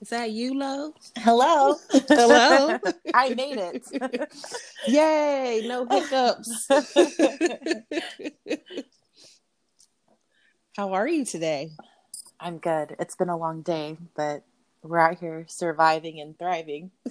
[0.00, 0.92] Is that you, Lo?
[1.16, 1.76] Hello.
[1.90, 2.78] Hello.
[3.14, 3.86] I made it.
[4.86, 5.64] Yay!
[5.66, 6.68] No hiccups.
[10.76, 11.70] How are you today?
[12.38, 12.96] I'm good.
[12.98, 14.44] It's been a long day, but
[14.82, 16.90] we're out here surviving and thriving.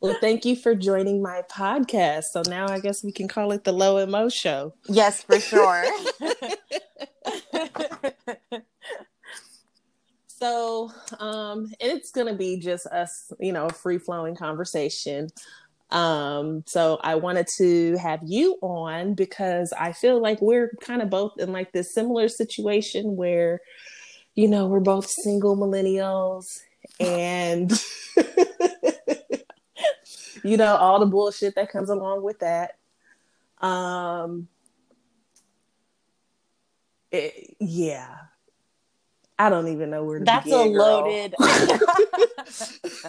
[0.00, 2.26] well, thank you for joining my podcast.
[2.26, 4.74] So now I guess we can call it the Lo and Moe Show.
[4.88, 5.84] Yes, for sure.
[10.44, 15.28] So, um, it's going to be just us, you know, a free flowing conversation.
[15.88, 21.08] Um, so I wanted to have you on because I feel like we're kind of
[21.08, 23.62] both in like this similar situation where,
[24.34, 26.60] you know, we're both single millennials
[27.00, 27.72] and,
[30.44, 32.72] you know, all the bullshit that comes along with that.
[33.66, 34.48] Um,
[37.10, 38.14] it, yeah
[39.38, 41.34] I don't even know where to That's begin, a loaded.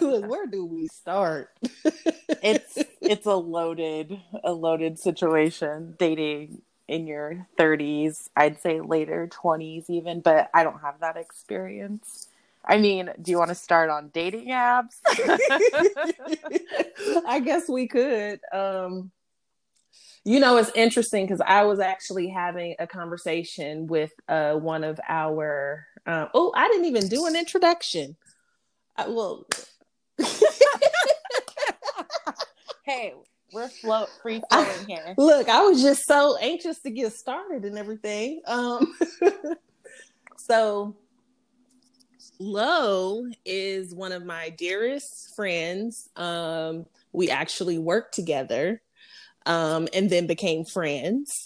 [0.00, 1.50] where do we start?
[2.42, 9.90] it's it's a loaded a loaded situation dating in your 30s, I'd say later 20s
[9.90, 12.28] even, but I don't have that experience.
[12.64, 14.96] I mean, do you want to start on dating apps?
[17.26, 18.40] I guess we could.
[18.52, 19.10] Um
[20.24, 24.98] you know, it's interesting because I was actually having a conversation with uh, one of
[25.08, 25.86] our.
[26.06, 28.16] Uh, oh, I didn't even do an introduction.
[28.96, 29.46] I, well,
[32.84, 33.12] hey,
[33.52, 35.14] we're float free flowing here.
[35.16, 38.42] Look, I was just so anxious to get started and everything.
[38.46, 38.96] Um,
[40.36, 40.94] so,
[42.38, 46.08] Lo is one of my dearest friends.
[46.16, 48.82] Um, we actually worked together
[49.46, 51.45] um, and then became friends.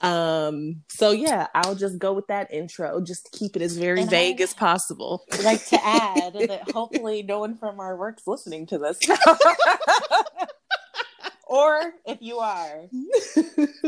[0.00, 4.02] Um, so yeah, I'll just go with that intro, just to keep it as very
[4.02, 5.24] and vague I as possible.
[5.42, 8.98] Like to add that hopefully no one from our work's listening to this.
[11.46, 12.84] or if you are,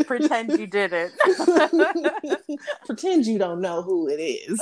[0.04, 1.12] pretend you didn't.
[2.86, 4.60] pretend you don't know who it is.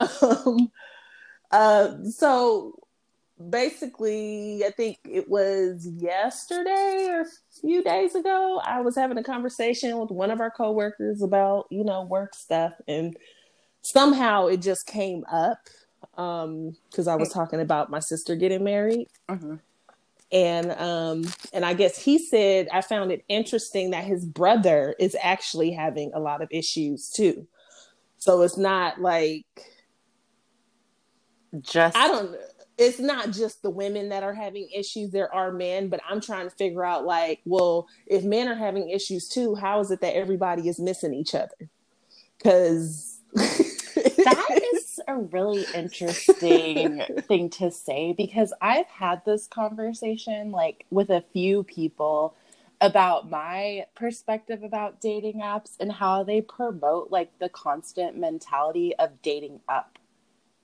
[0.22, 0.70] um,
[1.50, 2.78] uh, so
[3.38, 9.22] basically, I think it was yesterday or a few days ago, I was having a
[9.22, 12.72] conversation with one of our coworkers about, you know, work stuff.
[12.86, 13.16] And
[13.82, 15.58] somehow it just came up
[16.16, 19.06] um because I was talking about my sister getting married.
[19.28, 19.56] Mm-hmm.
[20.30, 25.16] And um and I guess he said I found it interesting that his brother is
[25.20, 27.46] actually having a lot of issues too.
[28.18, 29.46] So it's not like
[31.60, 32.36] just I don't
[32.78, 36.48] it's not just the women that are having issues there are men but i'm trying
[36.48, 40.16] to figure out like well if men are having issues too how is it that
[40.16, 41.68] everybody is missing each other?
[42.38, 50.86] Because that is a really interesting thing to say because i've had this conversation like
[50.90, 52.34] with a few people
[52.80, 59.20] about my perspective about dating apps and how they promote like the constant mentality of
[59.20, 59.98] dating up.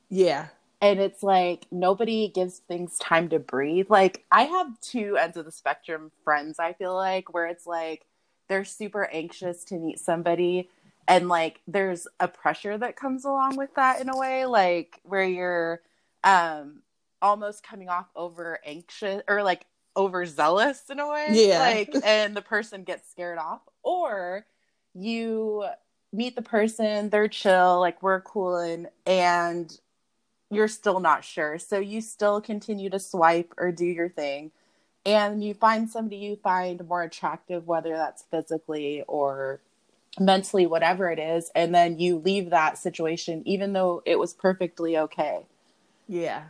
[0.09, 0.47] Yeah
[0.85, 3.87] and it's like nobody gives things time to breathe.
[3.89, 8.05] Like I have two ends of the spectrum friends, I feel like, where it's like
[8.49, 10.69] they're super anxious to meet somebody
[11.09, 15.25] and like there's a pressure that comes along with that in a way, like where
[15.25, 15.81] you're
[16.23, 16.83] um
[17.23, 19.65] almost coming off over anxious or like
[19.97, 21.29] overzealous in a way.
[21.31, 21.61] Yeah.
[21.61, 23.63] Like and the person gets scared off.
[23.83, 24.45] Or
[24.93, 25.65] you
[26.13, 29.79] meet the person, they're chill, like we're cool and and
[30.55, 31.59] you're still not sure.
[31.59, 34.51] So you still continue to swipe or do your thing.
[35.07, 39.61] And you find somebody you find more attractive, whether that's physically or
[40.19, 41.51] mentally, whatever it is.
[41.55, 45.47] And then you leave that situation, even though it was perfectly okay.
[46.09, 46.45] Yeah.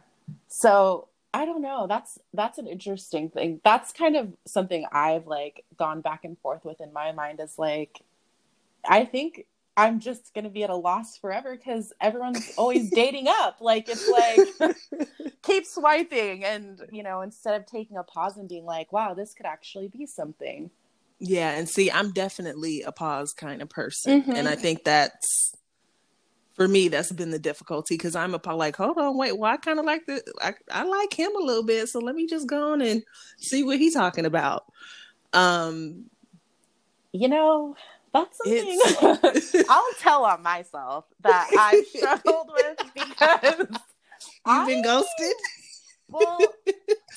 [0.49, 1.87] So I don't know.
[1.89, 3.61] That's that's an interesting thing.
[3.65, 7.59] That's kind of something I've like gone back and forth with in my mind is
[7.59, 8.01] like
[8.89, 9.47] I think
[9.77, 13.59] I'm just going to be at a loss forever because everyone's always dating up.
[13.61, 14.79] Like, it's like,
[15.43, 16.45] keep swiping.
[16.45, 19.89] And, you know, instead of taking a pause and being like, wow, this could actually
[19.89, 20.71] be something.
[21.19, 21.51] Yeah.
[21.51, 24.23] And see, I'm definitely a pause kind of person.
[24.23, 24.33] Mm-hmm.
[24.33, 25.55] And I think that's,
[26.55, 29.57] for me, that's been the difficulty because I'm a like, hold on, wait, well, I
[29.57, 31.89] kind of like the, I, I like him a little bit.
[31.89, 33.03] So let me just go on and
[33.39, 34.67] see what he's talking about.
[35.33, 36.05] Um,
[37.11, 37.75] you know,
[38.15, 38.81] that's something
[39.69, 43.67] I'll tell on myself that I struggled with because
[44.47, 45.35] you've I, been ghosted.
[46.11, 46.55] Well,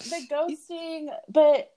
[0.05, 1.71] the ghosting, but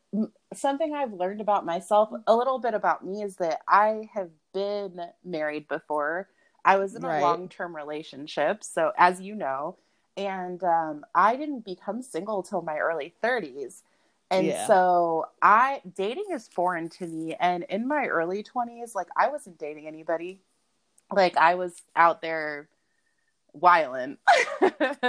[0.55, 5.01] something I've learned about myself, a little bit about me, is that I have been
[5.25, 6.29] married before.
[6.65, 7.19] I was in Right.
[7.19, 9.79] a long term relationship, so as you know,
[10.17, 13.83] and um, I didn't become single till my early 30s.
[14.31, 14.67] And Yeah.
[14.67, 17.35] so I dating is foreign to me.
[17.39, 20.41] And in my early 20s, like I wasn't dating anybody.
[21.13, 22.69] Like I was out there
[23.53, 24.19] wilding.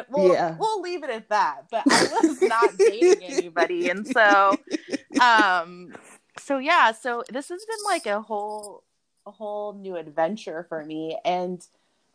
[0.09, 0.55] we'll, Yeah.
[0.59, 1.65] we'll leave it at that.
[1.69, 3.89] But I was not dating anybody.
[3.89, 4.59] And so
[5.19, 5.93] um
[6.37, 8.83] so yeah so this has been like a whole
[9.27, 11.67] a whole new adventure for me and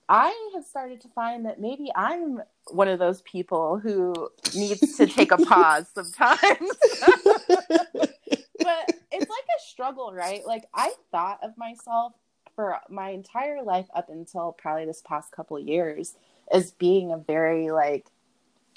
[0.08, 5.06] i have started to find that maybe i'm one of those people who needs to
[5.06, 6.70] take a pause sometimes.
[8.58, 10.44] But it's like a struggle right?
[10.44, 12.14] Like i thought of myself
[12.56, 16.16] for my entire life up until probably this past couple years
[16.50, 18.06] as being a very like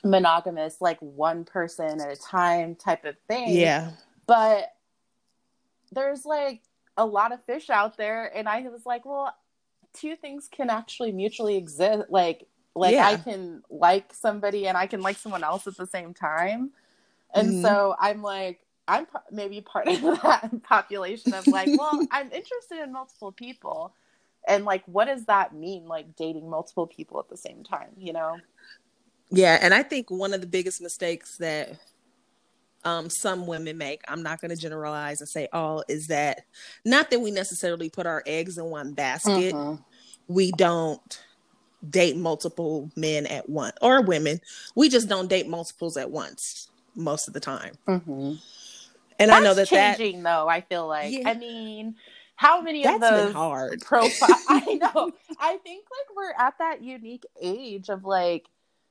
[0.04, 3.58] monogamous like one person at a time type of thing.
[3.58, 3.92] Yeah.
[4.28, 4.74] but
[5.92, 6.62] there's like
[6.98, 9.34] a lot of fish out there and i was like well
[9.94, 13.02] two things can actually mutually exist like like Yeah.
[13.02, 16.72] i can like somebody and i can like someone else at the same time
[17.34, 17.56] and Mhm.
[17.56, 22.80] so i'm like i'm p- maybe part of that population of like well i'm interested
[22.84, 23.94] in multiple people
[24.48, 28.14] and like what does that mean like dating multiple people at the same time you
[28.14, 28.42] know
[29.32, 31.78] Yeah, and I think one of the biggest mistakes that
[32.86, 36.42] um, some women make, I'm not going to generalize and say all, is that
[36.86, 39.54] not that we necessarily put our eggs in one basket.
[39.54, 39.84] Mhm.
[40.28, 41.22] We don't
[41.90, 44.42] date multiple men at once or women.
[44.76, 47.74] We just don't date multiples at once most of the time.
[47.88, 48.40] Mhm.
[49.18, 51.28] And I know that That's that changing though i feel like Yeah.
[51.30, 51.96] i mean
[52.36, 53.82] how many of that's those been hard.
[53.82, 58.48] profile i know i think like we're at that unique age of like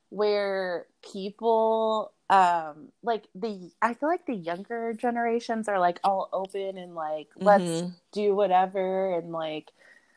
[0.09, 6.77] where people um like the i feel like the younger generations are like all open
[6.77, 7.93] and like let's Mhm.
[8.11, 9.71] do whatever and like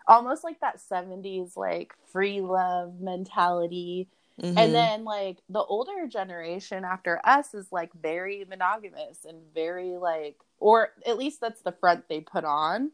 [0.06, 4.08] almost like that 70s like free love mentality
[4.40, 4.54] Mhm.
[4.58, 10.36] and then like the older generation after us is like very monogamous and very like
[10.58, 12.90] or at least that's the front they put on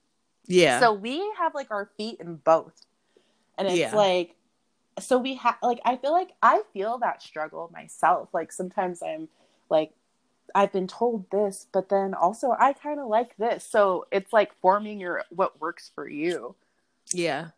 [0.47, 0.81] yeah.
[0.81, 2.73] so we have like our feet in both.
[3.59, 3.95] And it's Yeah.
[3.95, 4.35] like
[4.99, 8.29] so we have like I feel like I feel that struggle myself.
[8.33, 9.29] Like sometimes I'm
[9.71, 9.93] like
[10.55, 13.65] I've been told this, but then also I kind of like this.
[13.65, 16.55] So it's like forming your what works for you.
[17.13, 17.49] Yeah.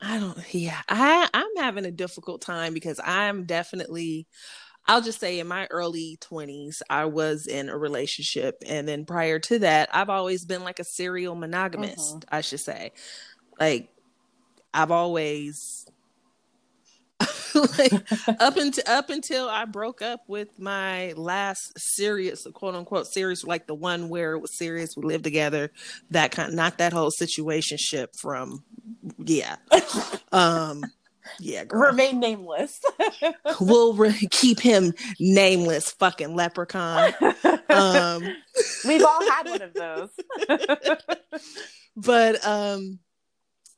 [0.00, 0.80] I don't yeah.
[0.88, 4.26] I I'm having a difficult time because I'm definitely
[4.86, 9.38] I'll just say in my early 20s I was in a relationship and then prior
[9.40, 12.34] to that I've always been like a serial monogamist, mm-hmm.
[12.34, 12.92] I should say.
[13.60, 13.90] Like
[14.74, 15.86] I've always
[17.54, 17.92] like
[18.40, 23.66] up until up until I broke up with my last serious quote unquote serious like
[23.66, 25.72] the one where it was serious we lived together
[26.10, 28.62] that kind not that whole situation ship from
[29.18, 29.56] yeah
[30.32, 30.82] um
[31.40, 31.90] yeah girl.
[31.90, 32.80] Remain nameless.
[33.60, 37.12] we'll re- keep him nameless fucking leprechaun
[37.70, 38.22] um
[38.86, 40.10] We've all had one of those.
[41.96, 42.98] but um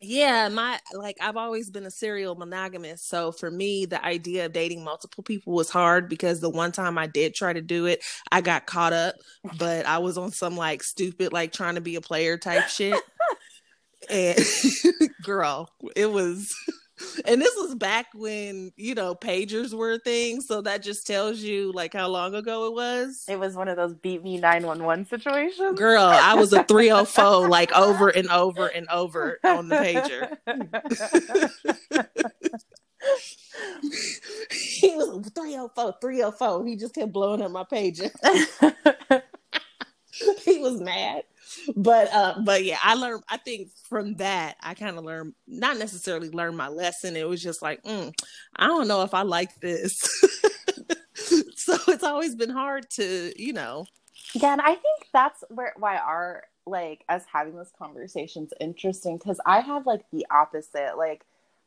[0.01, 4.53] yeah my like i've always been a serial monogamist so for me the idea of
[4.53, 8.03] dating multiple people was hard because the one time i did try to do it
[8.33, 9.15] i got caught up
[9.59, 13.01] but i was on some like stupid like trying to be a player type shit.
[14.09, 14.39] And
[15.23, 16.53] girl it was
[17.25, 21.41] and this was back when you know pagers were a thing so that just tells
[21.41, 25.07] you like how long ago it was It was one of those beat me 911
[25.07, 25.79] situations.
[25.79, 30.37] Girl, I was a 304 like over and over and over on the pager.
[34.51, 36.67] he was 304, 304.
[36.67, 38.11] He just kept blowing up my pager.
[40.45, 41.23] he was mad.
[41.77, 45.79] But uh but yeah, I learned I think from that I kind of learned not
[45.79, 47.17] necessarily learned my lesson.
[47.17, 48.13] It was just like, mm,
[48.57, 49.99] I don't know if I like this.
[51.15, 53.87] so it's always been hard to, you know,
[54.35, 59.19] Yeah, and I think that's where why our like us having this conversation's is interesting
[59.19, 60.97] because I have like the opposite.
[60.97, 61.25] Like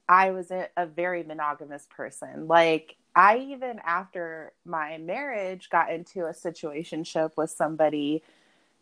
[0.08, 2.48] I was a, a very monogamous person.
[2.48, 8.24] Like I even after my marriage got into a situationship with somebody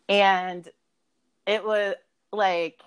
[0.08, 0.68] and
[1.46, 1.94] it was
[2.32, 2.80] like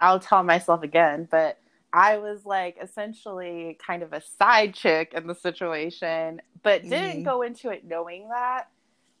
[0.00, 1.58] I'll tell myself again, but
[1.92, 7.24] I was like essentially kind of a side chick in the situation, but didn't Mhm.
[7.24, 8.68] go into it knowing that.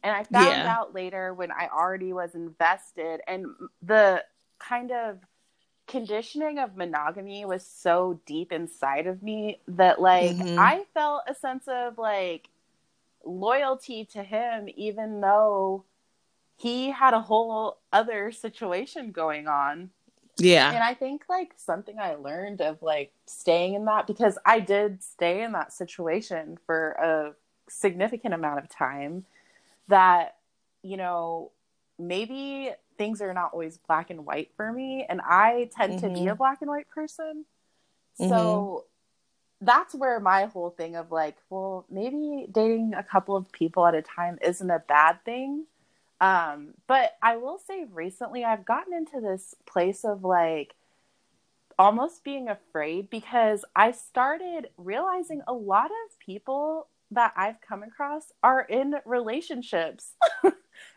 [0.02, 0.66] And I found Yeah.
[0.66, 3.46] out later when I already was invested, and
[3.82, 4.24] the
[4.58, 5.20] kind of
[5.88, 10.58] conditioning of monogamy was so deep inside of me that, like, Mhm.
[10.58, 12.48] I felt a sense of like
[13.24, 15.84] loyalty to him, even though
[16.56, 19.90] he had a whole other situation going on.
[20.38, 20.70] Yeah.
[20.70, 25.02] And I think like something I learned of like staying in that because I did
[25.02, 29.24] stay in that situation for a significant amount of time
[29.88, 30.36] that,
[30.82, 31.52] you know,
[31.98, 35.06] maybe things are not always black and white for me.
[35.08, 36.08] And I tend mm-hmm.
[36.08, 36.36] to be a mm-hmm.
[36.36, 37.44] black and white person.
[38.18, 39.66] So mm-hmm.
[39.66, 43.94] that's where my whole thing of like, well, maybe dating a couple of people at
[43.94, 45.66] a time isn't a bad thing
[46.20, 50.74] um, but I will say recently I've gotten into this place of like
[51.78, 58.32] almost being afraid because I started realizing a lot of people that I've come across
[58.42, 60.12] are in relationships.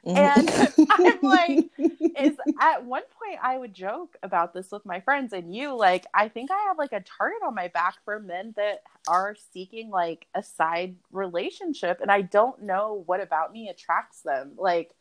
[0.06, 0.18] Mm-hmm.
[0.18, 1.70] and I'm like,
[2.20, 6.06] is at one point I would joke about this with my friends and you, like,
[6.14, 9.90] I think I have like a target on my back for men that are seeking
[9.90, 14.52] like a side relationship, and I don't know what about me attracts them.
[14.58, 14.94] Like,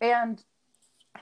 [0.00, 0.42] and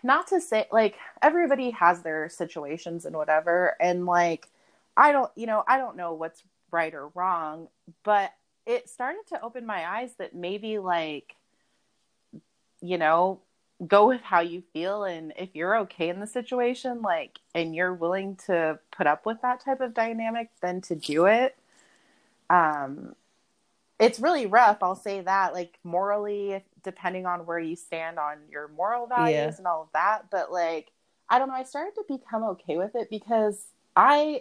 [0.02, 3.76] not to say like everybody has their situations and whatever.
[3.80, 4.48] And like
[4.94, 7.66] i don't you know i don't know what's right or wrong
[8.04, 8.30] but
[8.66, 11.34] it started to open my eyes that maybe like
[12.82, 13.40] you know
[13.86, 15.04] go with how you feel.
[15.04, 19.42] And if you're okay in the situation like and you're willing to put up with
[19.42, 21.56] that type of dynamic then to do it.
[22.50, 23.14] Um
[23.98, 28.68] it's really rough i'll say that like morally depending on where you stand on your
[28.68, 29.54] moral values yeah.
[29.58, 30.90] and all of that but like
[31.28, 34.40] i don't know i started to become okay with it because i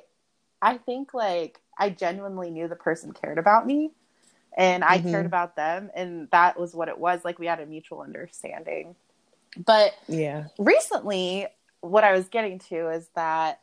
[0.61, 3.91] i think like i genuinely knew the person cared about me
[4.57, 5.11] and i mm-hmm.
[5.11, 8.95] cared about them and that was what it was like we had a mutual understanding
[9.65, 11.47] but yeah recently
[11.81, 13.59] what i was getting to is that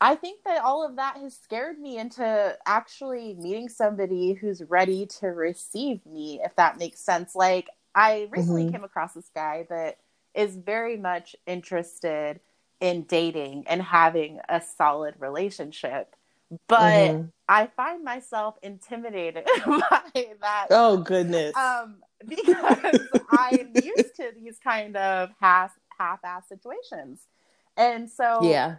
[0.00, 5.06] I think that all of that has scared me into actually meeting somebody who's ready
[5.20, 7.34] to receive me, if that makes sense.
[7.34, 8.72] Like, I recently mm-hmm.
[8.72, 9.98] came across this guy that
[10.34, 12.40] is very much interested
[12.80, 16.16] in dating and having a solid relationship.
[16.66, 17.26] But mm-hmm.
[17.46, 20.68] I find myself intimidated by that.
[20.70, 21.54] Oh, goodness.
[21.54, 27.20] Um, because I'm used to these kind of half half ass situations.
[27.76, 28.76] And so, yeah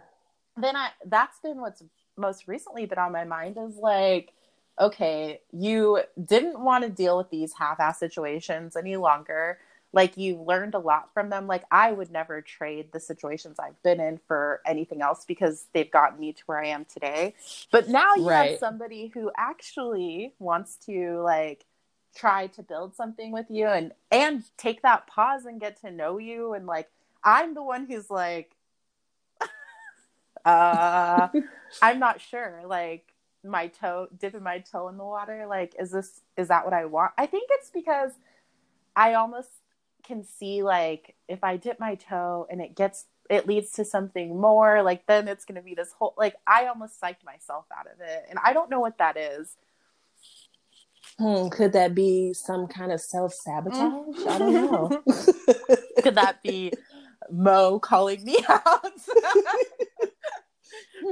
[0.56, 1.82] then I that's been what's
[2.16, 4.32] most recently been on my mind is like,
[4.80, 9.58] okay, you didn't want to deal with these half-ass situations any longer.
[9.94, 11.46] Like you learned a lot from them.
[11.46, 15.90] Like I would never trade the situations I've been in for anything else because they've
[15.90, 17.34] gotten me to where I am today.
[17.70, 18.50] But now you right.
[18.52, 21.66] have somebody who actually wants to like
[22.14, 26.18] try to build something with you and and take that pause and get to know
[26.18, 26.88] you and like
[27.24, 28.54] I'm the one who's like
[30.44, 31.28] uh,
[31.82, 32.62] I'm not sure.
[32.66, 33.12] Like
[33.44, 35.46] my toe, dipping my toe in the water.
[35.48, 37.12] Like, is this is that what I want?
[37.18, 38.12] I think it's because
[38.94, 39.48] I almost
[40.02, 44.40] can see like if I dip my toe and it gets it leads to something
[44.40, 48.00] more, like then it's gonna be this whole like I almost psyched myself out of
[48.00, 49.56] it, and I don't know what that is.
[51.18, 53.80] Hmm, could that be some kind of self sabotage?
[53.80, 54.26] Mm.
[54.28, 55.02] I don't know.
[56.02, 56.72] could that be
[57.30, 58.86] Moe calling me out?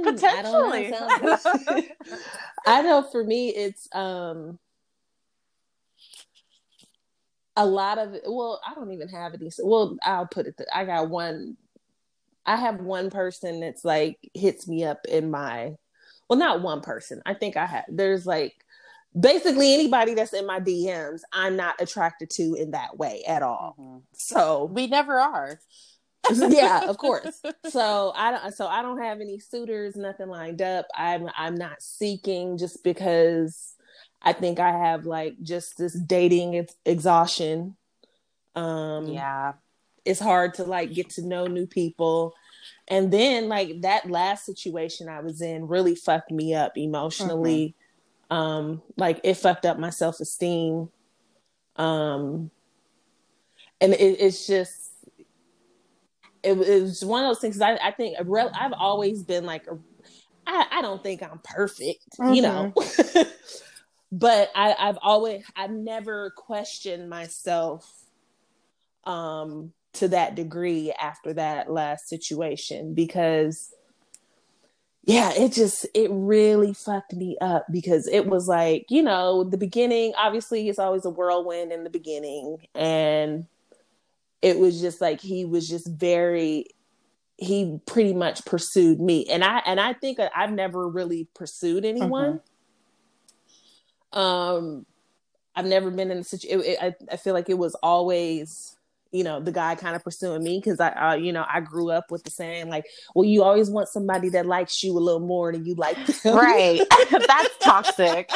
[0.03, 0.93] Potentially.
[0.93, 1.83] I, know,
[2.65, 4.59] I know for me it's um
[7.55, 10.85] a lot of well, I don't even have any well, I'll put it th- I
[10.85, 11.57] got one
[12.45, 15.75] I have one person that's like hits me up in my
[16.29, 17.21] well, not one person.
[17.25, 18.53] I think I have there's like
[19.19, 23.75] basically anybody that's in my DMs, I'm not attracted to in that way at all.
[23.79, 23.97] Mm-hmm.
[24.13, 25.59] So we never are.
[26.49, 27.41] yeah, of course.
[27.69, 28.53] So I don't.
[28.53, 30.87] So I don't have any suitors, nothing lined up.
[30.95, 33.75] I'm I'm not seeking just because
[34.21, 37.77] I think I have like just this dating ex- exhaustion.
[38.55, 39.53] Um, yeah,
[40.03, 42.33] it's hard to like get to know new people,
[42.87, 47.75] and then like that last situation I was in really fucked me up emotionally.
[48.29, 48.35] Mm-hmm.
[48.35, 50.89] Um, like it fucked up my self esteem.
[51.77, 52.51] Um,
[53.79, 54.90] and it, it's just
[56.43, 57.61] it, it was one of those things.
[57.61, 59.67] I, I think I've always been like,
[60.47, 62.33] I, I don't think I'm perfect, mm-hmm.
[62.33, 62.73] you know,
[64.11, 67.89] but I, I've always, I've never questioned myself
[69.05, 73.73] um, to that degree after that last situation because
[75.03, 79.57] yeah it just it really fucked me up because it was like you know the
[79.57, 83.47] beginning obviously it's always a whirlwind in the beginning and
[84.41, 86.65] it was just like he was just very
[87.37, 92.39] he pretty much pursued me and i and i think i've never really pursued anyone
[94.13, 94.19] mm-hmm.
[94.19, 94.85] um
[95.55, 98.77] i've never been in a situation I, I feel like it was always
[99.11, 101.91] you know the guy kind of pursuing me because I, uh, you know, I grew
[101.91, 105.19] up with the saying like, "Well, you always want somebody that likes you a little
[105.19, 106.81] more than you like them." Right.
[107.11, 108.31] that's toxic.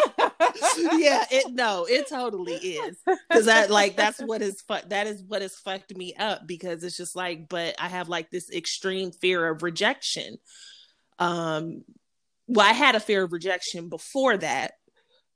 [0.93, 2.97] yeah, it no, it totally is
[3.29, 6.83] because that like that's what is fu- that is what has fucked me up because
[6.83, 10.37] it's just like, but I have like this extreme fear of rejection.
[11.19, 11.83] Um,
[12.47, 14.73] well, I had a fear of rejection before that,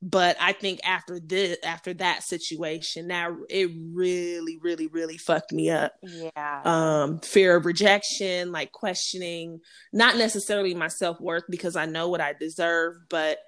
[0.01, 5.69] but I think after this, after that situation, now it really, really, really fucked me
[5.69, 5.93] up.
[6.01, 6.61] Yeah.
[6.63, 9.59] Um, fear of rejection, like questioning,
[9.91, 13.39] not necessarily my self worth because I know what I deserve, but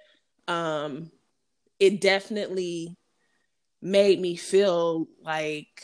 [0.47, 1.11] um,
[1.79, 2.97] it definitely
[3.81, 5.81] made me feel like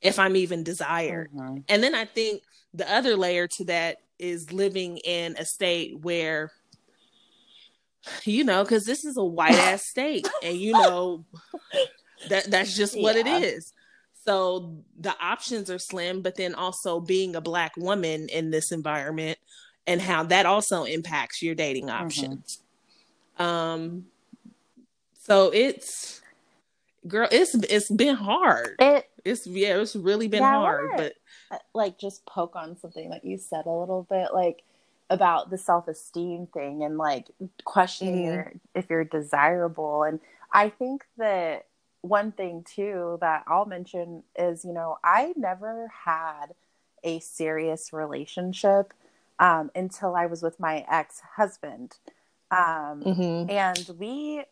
[0.00, 1.30] if I'm even desired.
[1.32, 1.64] Mhm.
[1.68, 2.42] And then I think
[2.72, 6.52] the other layer to that is living in a state where,
[8.24, 11.24] you know, because this is a white ass state, and you know
[12.28, 13.38] that that's just what Yeah.
[13.38, 13.72] it is.
[14.24, 19.38] So the options are slim, but then also being a black woman in this environment
[19.86, 22.60] and how that also impacts your dating options.
[23.38, 24.06] Um,
[25.20, 26.20] so it's
[27.06, 28.76] girl, it's it's been hard.
[28.80, 31.12] It It's yeah, it's really been Yeah, hard, but
[31.52, 34.64] uh, like just poke on something that you said a little bit like
[35.10, 37.28] about the self-esteem thing and like
[37.64, 38.24] questioning Mhm.
[38.34, 40.20] your if you're desirable and
[40.52, 41.66] i think that
[42.02, 46.54] one thing too that i'll mention is you know i never had
[47.04, 48.92] a serious relationship
[49.38, 51.98] um, until i was with my ex-husband
[52.50, 53.50] um, Mhm.
[53.50, 54.44] and we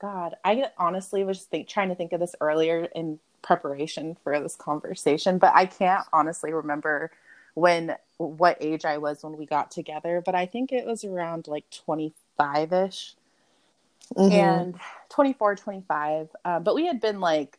[0.00, 4.56] god i honestly was think, trying to think of this earlier in preparation for this
[4.56, 7.10] conversation but i can't honestly remember
[7.56, 11.48] when what age i was when we got together but i think it was around
[11.48, 13.14] like 25ish
[14.14, 14.30] Mhm.
[14.30, 14.74] and
[15.08, 17.58] 24 25 um, but we had been like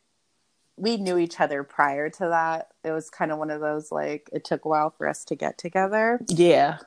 [0.77, 4.29] we knew each other prior to that it was kind of one of those like
[4.31, 6.77] it took a while for us to get together yeah,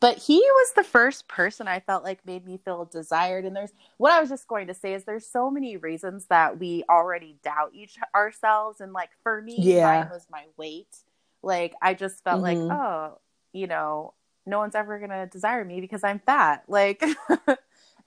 [0.00, 3.44] but he was the first person I felt like made me feel desired.
[3.44, 6.58] And there's what I was just going to say is there's so many reasons that
[6.58, 8.80] we already doubt each ourselves.
[8.80, 9.84] And like for me, Yeah.
[10.00, 10.96] mine was my weight.
[11.42, 12.42] Like I just felt Mhm.
[12.42, 13.18] like, oh,
[13.52, 14.14] you know,
[14.46, 16.64] no one's ever gonna desire me because I'm fat.
[16.68, 17.02] Like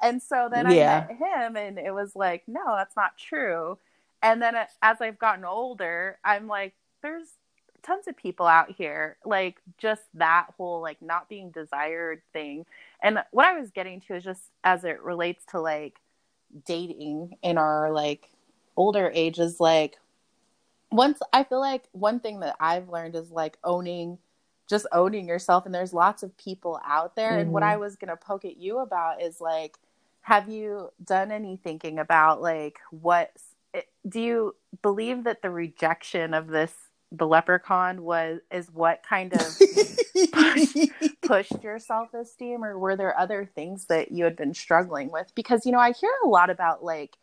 [0.02, 1.08] and so then Yeah.
[1.08, 3.78] I met him and it was like, no, that's not true.
[4.22, 7.28] And then as I've gotten older, I'm like, there's
[7.84, 12.66] tons of people out here like just that whole like not being desired thing
[13.02, 16.00] and what i was getting to is just as it relates to like
[16.66, 18.30] dating in our like
[18.78, 19.98] older ages like
[20.94, 24.18] once i feel like one thing that i've learned is like owning
[24.70, 27.68] just owning yourself and there's lots of people out there and what Mhm.
[27.68, 29.78] i was going to poke at you about is like
[30.22, 33.32] have you done any thinking about like what
[34.08, 36.74] do you believe that the rejection of this
[37.12, 39.58] the leprechaun was is what kind of
[41.22, 45.66] pushed your self-esteem or were there other things that you had been struggling with because
[45.66, 47.18] you know i hear a lot about like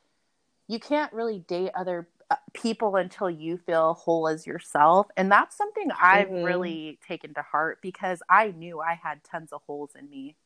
[0.68, 2.08] you can't really date other
[2.54, 6.42] people until you feel whole as yourself and that's something i've Mhm.
[6.42, 10.36] really taken to heart because i knew i had tons of holes in me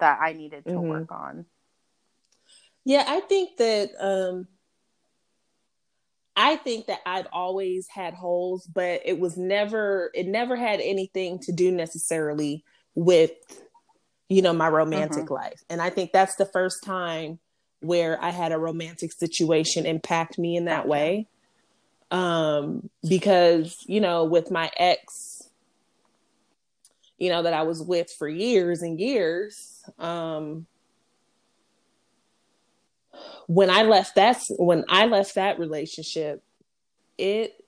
[0.00, 0.80] that i needed to Mhm.
[0.80, 1.46] work on
[2.84, 4.48] Yeah, I think that um
[6.36, 11.40] I think that I've always had holes, but it was never it never had anything
[11.40, 13.32] to do necessarily with
[14.28, 15.62] you know my romantic life.
[15.70, 17.40] And I think that's the first time
[17.80, 21.26] where I had a romantic situation impact me in that way.
[22.10, 25.34] Um because, you know, with my ex
[27.18, 30.66] you know that I was with for years and years, um
[33.46, 36.42] when I left that when I left that relationship,
[37.16, 37.64] it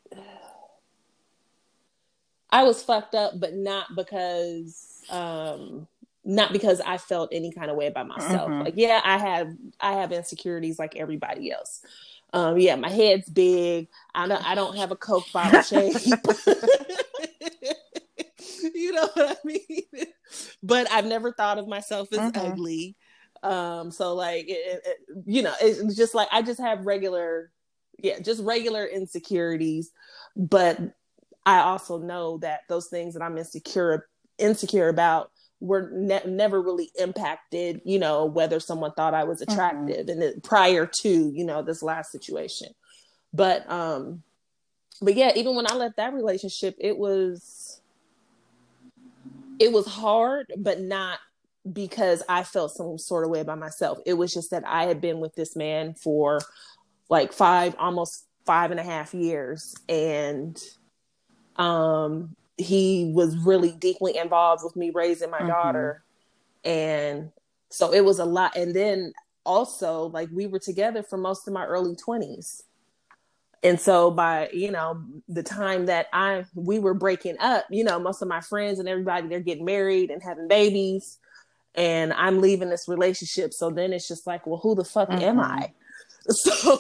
[2.51, 5.87] I was fucked up, but not because um
[6.25, 8.51] not because I felt any kind of way about myself.
[8.51, 8.65] Mhm.
[8.65, 11.81] Like, yeah, I have I have insecurities like everybody else.
[12.33, 13.89] Um, yeah, my head's big.
[14.15, 15.95] I don't I don't have a Coke bottle shape.
[18.75, 20.07] you know what I mean?
[20.63, 22.53] But I've never thought of myself as Mhm.
[22.53, 22.97] ugly.
[23.43, 27.51] Um, so like it, it, you know, it's just like I just have regular,
[27.99, 29.91] yeah, just regular insecurities.
[30.37, 30.79] But
[31.47, 34.07] I also know that those things that I'm insecure
[34.39, 40.09] insecure about were ne- never really impacted, you know, whether someone thought I was attractive
[40.09, 42.68] and it, prior to, you know, this last situation.
[43.33, 44.23] But um
[45.03, 47.81] but yeah, even when I left that relationship, it was
[49.59, 51.18] it was hard, but not
[51.70, 53.99] because I felt some sort of way about myself.
[54.07, 56.40] It was just that I had been with this man for
[57.11, 60.61] like five, almost five and a half years and
[61.57, 65.49] um he was really deeply involved with me raising my mm-hmm.
[65.49, 66.05] daughter.
[66.64, 67.33] And
[67.70, 68.57] so it was a lot.
[68.57, 69.12] And then
[69.44, 72.62] also like we were together for most of my early 20s
[73.62, 77.99] and so by you know the time that i we were breaking up you know
[77.99, 81.18] most of my friends and everybody they're getting married and having babies.
[81.75, 83.53] And i'm leaving this relationship.
[83.53, 85.23] So then it's just like well who the fuck mm-hmm.
[85.23, 85.73] am i?
[86.29, 86.79] So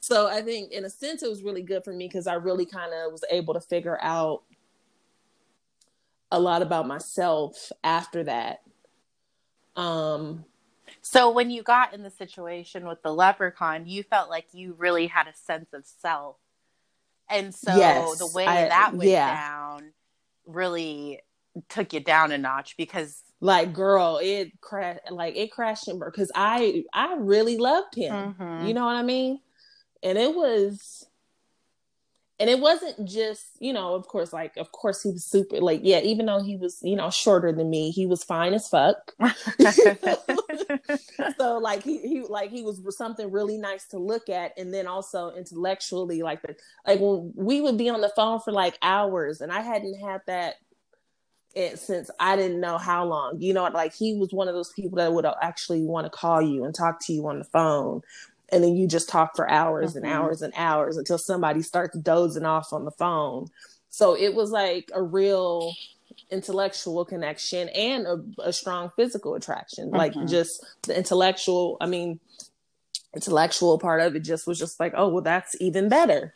[0.00, 2.66] so i think in a sense it was really good for me because i really
[2.66, 4.42] kind of was able to figure out
[6.30, 8.60] a lot about myself after that
[9.76, 10.44] um
[11.02, 15.06] so when you got in the situation with the leprechaun, you felt like you really
[15.06, 16.36] had a sense of self.
[17.30, 19.34] And so yes, the way I, that went yeah.
[19.34, 19.92] down
[20.46, 21.20] really
[21.68, 26.30] took you down a notch because like girl it crashed like it crashed and because
[26.34, 28.66] i i really loved him mm-hmm.
[28.66, 29.40] you know what i mean
[30.02, 31.07] and it was
[32.40, 35.80] and it wasn't just you know of course like of course he was super like
[35.82, 39.12] yeah even though he was you know shorter than me he was fine as fuck.
[41.38, 44.86] So like he, he like he was something really nice to look at and then
[44.86, 49.40] also intellectually like the like when we would be on the phone for like hours
[49.40, 50.56] and i hadn't had that
[51.54, 54.72] it, since i didn't know how long you know like he was one of those
[54.72, 58.00] people that would actually want to call you and talk to you on the phone
[58.50, 60.04] and then you just talk for hours mm-hmm.
[60.04, 63.48] and hours and hours until somebody starts dozing off on the phone.
[63.90, 65.72] So it was like a real
[66.30, 69.88] intellectual connection and a, a strong physical attraction.
[69.88, 69.96] Mm-hmm.
[69.96, 72.20] Like just the intellectual, I mean,
[73.14, 76.34] intellectual part of it just was just like, oh, well, that's even better.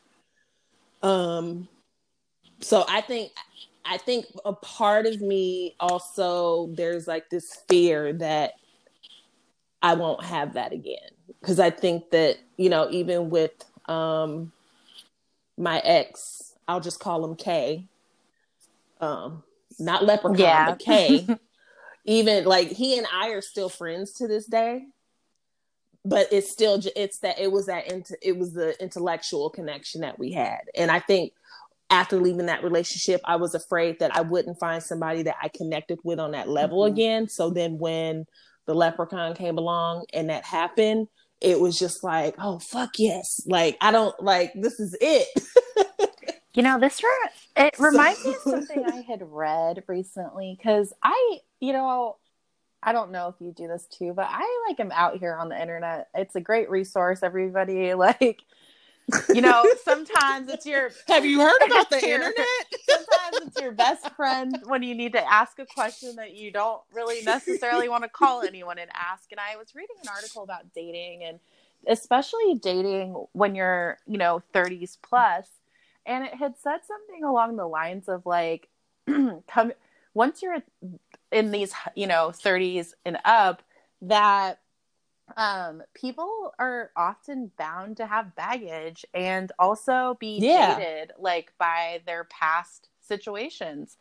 [1.03, 1.69] Um,
[2.61, 3.33] so I think
[3.85, 8.53] I think a part of me also there's like this fear that
[9.83, 13.53] I won't have that again because I think that you know even with
[13.89, 14.53] um
[15.59, 17.87] my ex, I'll just call him K.
[19.01, 19.43] Um,
[19.79, 20.71] not leprechaun, yeah.
[20.71, 21.27] but K.
[22.05, 24.87] even like he and I are still friends to this day,
[26.05, 27.85] but it's still it's that it was that
[28.23, 31.33] it was the intellectual connection that we had, and I think
[31.93, 35.99] after leaving that relationship, I was afraid that I wouldn't find somebody that I connected
[36.03, 36.95] with on that level mm-hmm.
[36.95, 37.29] again.
[37.29, 38.27] So then when
[38.67, 41.09] the leprechaun came along and that happened,
[41.41, 43.43] it was just like, oh fuck yes.
[43.47, 45.29] Like I don't like this is it.
[46.55, 48.29] you know, this re- it reminds so...
[48.29, 52.17] me of something I had read recently cuz I, you know,
[52.83, 55.49] I don't know if you do this too, but I like am out here on
[55.49, 56.09] the internet.
[56.15, 58.41] It's a great resource everybody like
[59.35, 60.91] you know, sometimes it's your.
[61.09, 62.47] Have you heard about the internet?
[62.89, 66.81] sometimes it's your best friend when you need to ask a question that you don't
[66.95, 69.31] really necessarily want to call anyone and ask.
[69.31, 71.41] And I was reading an article about dating and
[71.87, 75.49] especially dating when you're, you know, 30s plus,
[76.07, 78.69] and it had said something along the lines of like,
[79.07, 79.73] come
[80.15, 80.59] once you're
[81.31, 83.63] in these, you know, 30s and up,
[84.03, 84.61] that
[85.37, 90.79] um people are often bound to have baggage and also be yeah.
[90.79, 93.97] dated like by their past situations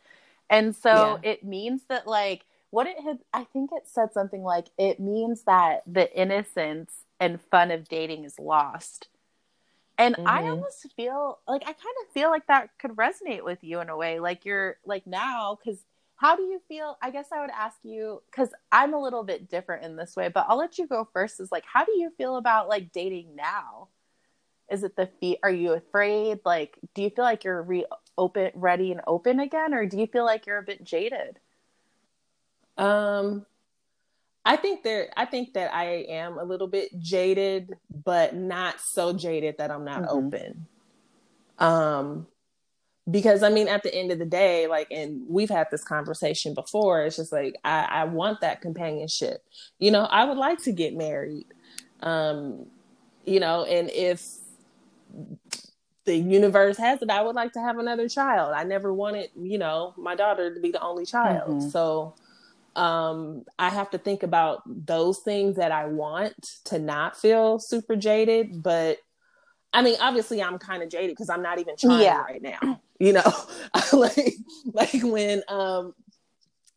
[0.50, 1.30] and so yeah.
[1.30, 5.42] it means that like what it had i think it said something like it means
[5.44, 9.08] that the innocence and fun of dating is lost
[9.98, 10.26] and mm-hmm.
[10.26, 13.88] i almost feel like i kind of feel like that could resonate with you in
[13.88, 15.84] a way like you're like now because
[16.22, 16.96] how do you feel?
[17.02, 20.28] I guess i would ask you because i'm a little bit different in this way
[20.28, 23.34] but i'll let you go first is like how do you feel about like dating
[23.34, 23.88] now?
[24.70, 26.38] Is it the feet are you afraid?
[26.44, 27.84] Like do you feel like you're re
[28.16, 31.40] open ready and open again or do you feel like you're a bit jaded?
[32.78, 33.44] Um
[34.44, 39.12] i think there i think that i am a little bit jaded but not so
[39.12, 40.26] jaded that i'm not mm-hmm.
[40.26, 40.66] open.
[41.58, 42.26] Um
[43.10, 46.54] because I mean, at the end of the day, like, and we've had this conversation
[46.54, 47.04] before.
[47.04, 49.44] It's just like I, I want that companionship.
[49.78, 51.46] You know, I would like to get married.
[52.00, 52.66] Um,
[53.24, 54.26] you know, and if
[56.04, 58.54] the universe has it, I would like to have another child.
[58.54, 61.50] I never wanted, you know, my daughter to be the only child.
[61.50, 61.68] Mm-hmm.
[61.68, 62.14] So
[62.74, 66.34] um I have to think about those things that I want
[66.64, 68.98] to not feel super jaded, but
[69.72, 72.22] I mean, obviously, I'm kind of jaded because I'm not even trying yeah.
[72.22, 72.80] right now.
[72.98, 73.32] You know,
[73.92, 74.34] like
[74.72, 75.94] like when um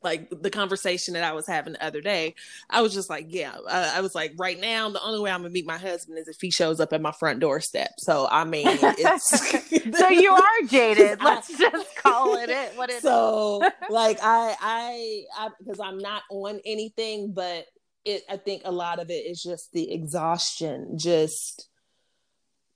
[0.06, 2.36] like the conversation that I was having the other day,
[2.70, 5.42] I was just like, yeah, uh, I was like, right now, the only way I'm
[5.42, 7.90] gonna meet my husband is if he shows up at my front doorstep.
[7.98, 11.20] So I mean, it's so you are jaded.
[11.24, 12.78] Let's just call it it.
[12.78, 17.66] What it so like I I because I'm not on anything, but
[18.06, 21.68] it I think a lot of it is just the exhaustion, just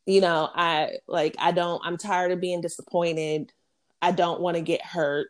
[0.09, 3.53] you know, I like I don't I'm tired of being disappointed.
[4.01, 5.27] I don't want to get hurt.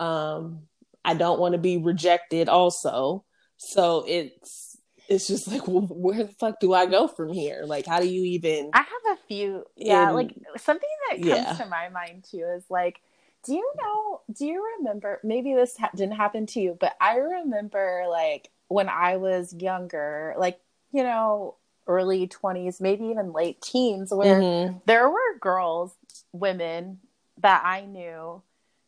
[0.00, 0.62] Um
[1.04, 3.24] I don't want to be rejected also.
[3.56, 4.76] So it's
[5.08, 7.62] it's just like well, where the fuck do I go from here?
[7.64, 11.28] Like how do you even I have a few yeah, in- like something that comes
[11.28, 11.52] Yeah.
[11.58, 13.00] to my mind too is like
[13.44, 17.16] do you know do you remember maybe this ha- didn't happen to you, but I
[17.18, 20.58] remember like when I was younger, like,
[20.90, 24.80] you know, early 20s, maybe even late teens where Mhm.
[24.86, 25.96] there were girls,
[26.32, 27.00] women
[27.38, 28.42] that I knew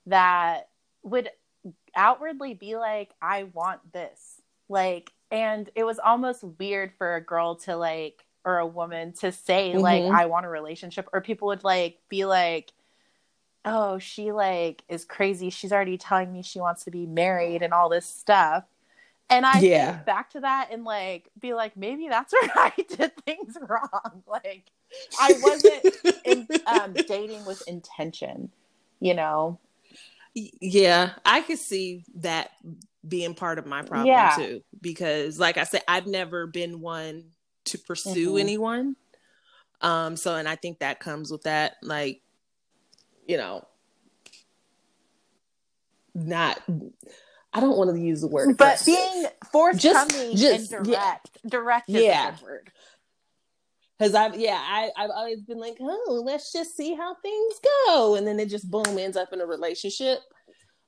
[0.06, 0.68] that
[1.02, 1.30] would
[1.94, 4.40] outwardly be like, I want this.
[4.68, 9.32] Like, and it was almost weird for a girl to like, or a woman to
[9.32, 10.12] say, like, Mhm.
[10.12, 11.08] I want a relationship.
[11.12, 12.72] Or people would like be like,
[13.64, 15.50] oh, she like is crazy.
[15.50, 18.64] She's already telling me she wants to be married and all this stuff.
[19.28, 19.92] And I Yeah.
[19.92, 24.22] think back to that and like be like, maybe that's where I did things wrong.
[24.26, 24.70] Like
[25.18, 25.82] I wasn't
[26.24, 28.50] in, um, dating with intention,
[29.00, 29.58] you know?
[30.34, 32.50] Yeah, I could see that
[33.08, 34.28] being part of my problem Yeah.
[34.28, 34.62] too.
[34.80, 37.30] Because like I said, I've never been one
[37.66, 38.40] to pursue Mhm.
[38.40, 38.96] anyone.
[39.80, 42.22] Um, so and I think that comes with that, like,
[43.26, 43.66] you know,
[46.14, 46.58] not
[47.52, 51.16] I don't want to use the word But being forthcoming just- and yeah.
[51.22, 52.28] direct, direct is Yeah.
[52.28, 52.72] a good word.
[53.98, 57.54] Because I've yeah, I I've always been like, oh, let's just see how things
[57.86, 60.18] go, and then it just boom ends up in a relationship.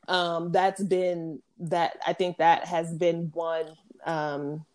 [0.09, 3.67] Um, that's been that I think that has been one
[4.05, 4.67] um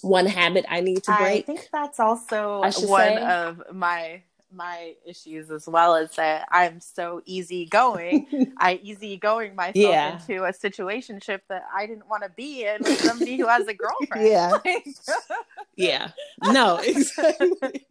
[0.00, 1.44] one habit I need to break.
[1.44, 3.16] I think that's also one say.
[3.18, 4.22] of my
[4.54, 8.52] my issues as well is that I'm so easygoing.
[8.58, 10.20] I easygoing myself Yeah.
[10.20, 13.74] into a situationship that I didn't want to be in with somebody who has a
[13.74, 14.28] girlfriend.
[14.28, 14.50] Yeah.
[14.64, 14.86] Like,
[15.76, 16.10] yeah,
[16.42, 17.86] no, exactly.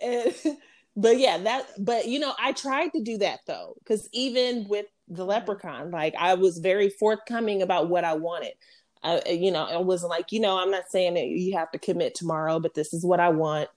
[0.00, 0.34] And-
[0.98, 1.66] but yeah, that.
[1.78, 5.30] But you know, I tried to do that though, because even with the mm-hmm.
[5.30, 8.54] leprechaun, like I was very forthcoming about what I wanted.
[9.02, 11.78] I, you know, I wasn't like, you know, I'm not saying that you have to
[11.78, 13.68] commit tomorrow, but this is what I want.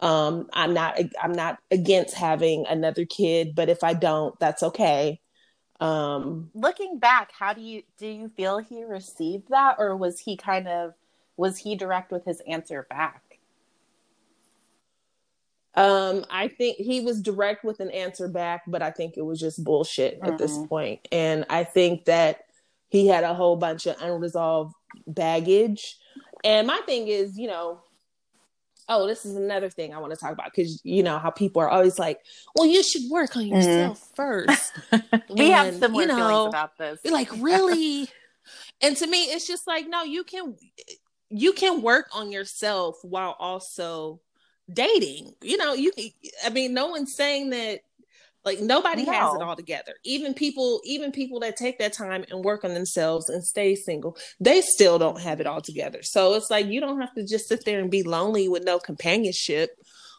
[0.00, 5.20] Um, I'm not, I'm not against having another kid, but if I don't, that's okay.
[5.80, 10.36] Um, looking back, how do you do you feel he received that or was he
[10.36, 10.94] kind of
[11.36, 13.22] was he direct with his answer back?
[15.74, 19.38] Um, I think he was direct with an answer back, but I think it was
[19.38, 20.68] just bullshit at this Mhm.
[20.68, 21.06] point.
[21.12, 22.46] And I think that
[22.88, 24.74] he had a whole bunch of unresolved
[25.06, 25.98] baggage.
[26.42, 27.82] And my thing is, you know,
[28.88, 31.62] oh, this is another thing I want to talk about because you know how people
[31.62, 32.20] are always like,
[32.54, 33.54] well, you should work on mm-hmm.
[33.54, 34.72] yourself first.
[35.28, 37.00] We have And, similar you know, feelings about this.
[37.04, 38.08] You're like, really?
[38.80, 40.56] and to me, it's just like, no, you can
[41.28, 44.20] you can work on yourself while also
[44.72, 45.34] dating.
[45.42, 45.92] You know, you
[46.44, 47.80] I mean, no one's saying that
[48.46, 49.94] like nobody has it all together.
[50.04, 54.16] Even people, even people that take that time and work on themselves and stay single,
[54.40, 55.98] they still don't have it all together.
[56.02, 58.78] So it's like you don't have to just sit there and be lonely with no
[58.78, 59.70] companionship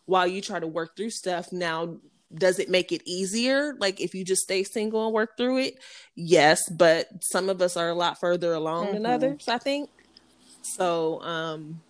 [0.05, 1.51] while you try to work through stuff.
[1.53, 1.97] Now,
[2.33, 3.75] does it make it easier?
[3.79, 5.75] Like if you just stay single and work through it?
[6.15, 9.13] Yes, but some of us are a lot further along than Mhm.
[9.13, 9.89] others, I think.
[10.63, 11.81] So, um,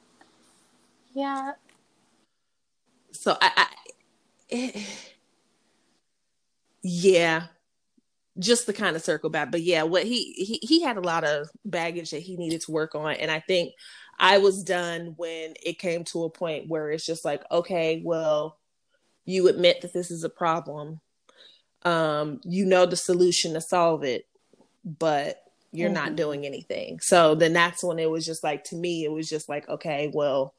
[1.14, 1.54] yeah.
[3.12, 3.68] so I, I
[4.50, 4.76] it,
[6.82, 7.44] yeah,
[8.40, 9.52] just the kind of circle back.
[9.52, 12.72] But yeah, what he, he he had a lot of baggage that he needed to
[12.72, 13.74] work on, and I think
[14.20, 18.58] I was done when it came to a point where it's just like, okay, well,
[19.26, 21.00] you admit that this is a problem.
[21.84, 24.26] Um, you know the solution to solve it,
[24.84, 26.16] but you're not Mhm.
[26.16, 27.00] doing anything.
[27.02, 30.10] So then that's when it was just like to me, it was just like, okay,
[30.14, 30.56] well,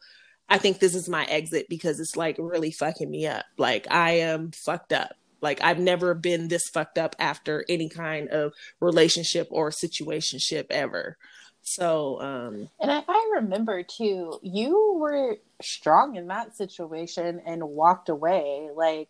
[0.48, 3.44] I think this is my exit because it's like really fucking me up.
[3.56, 5.16] Like I am fucked up.
[5.40, 11.16] Like I've never been this fucked up after any kind of relationship or situationship ever.
[11.62, 18.08] So um And if I remember too, you were strong in that situation and walked
[18.08, 18.70] away.
[18.74, 19.08] Like,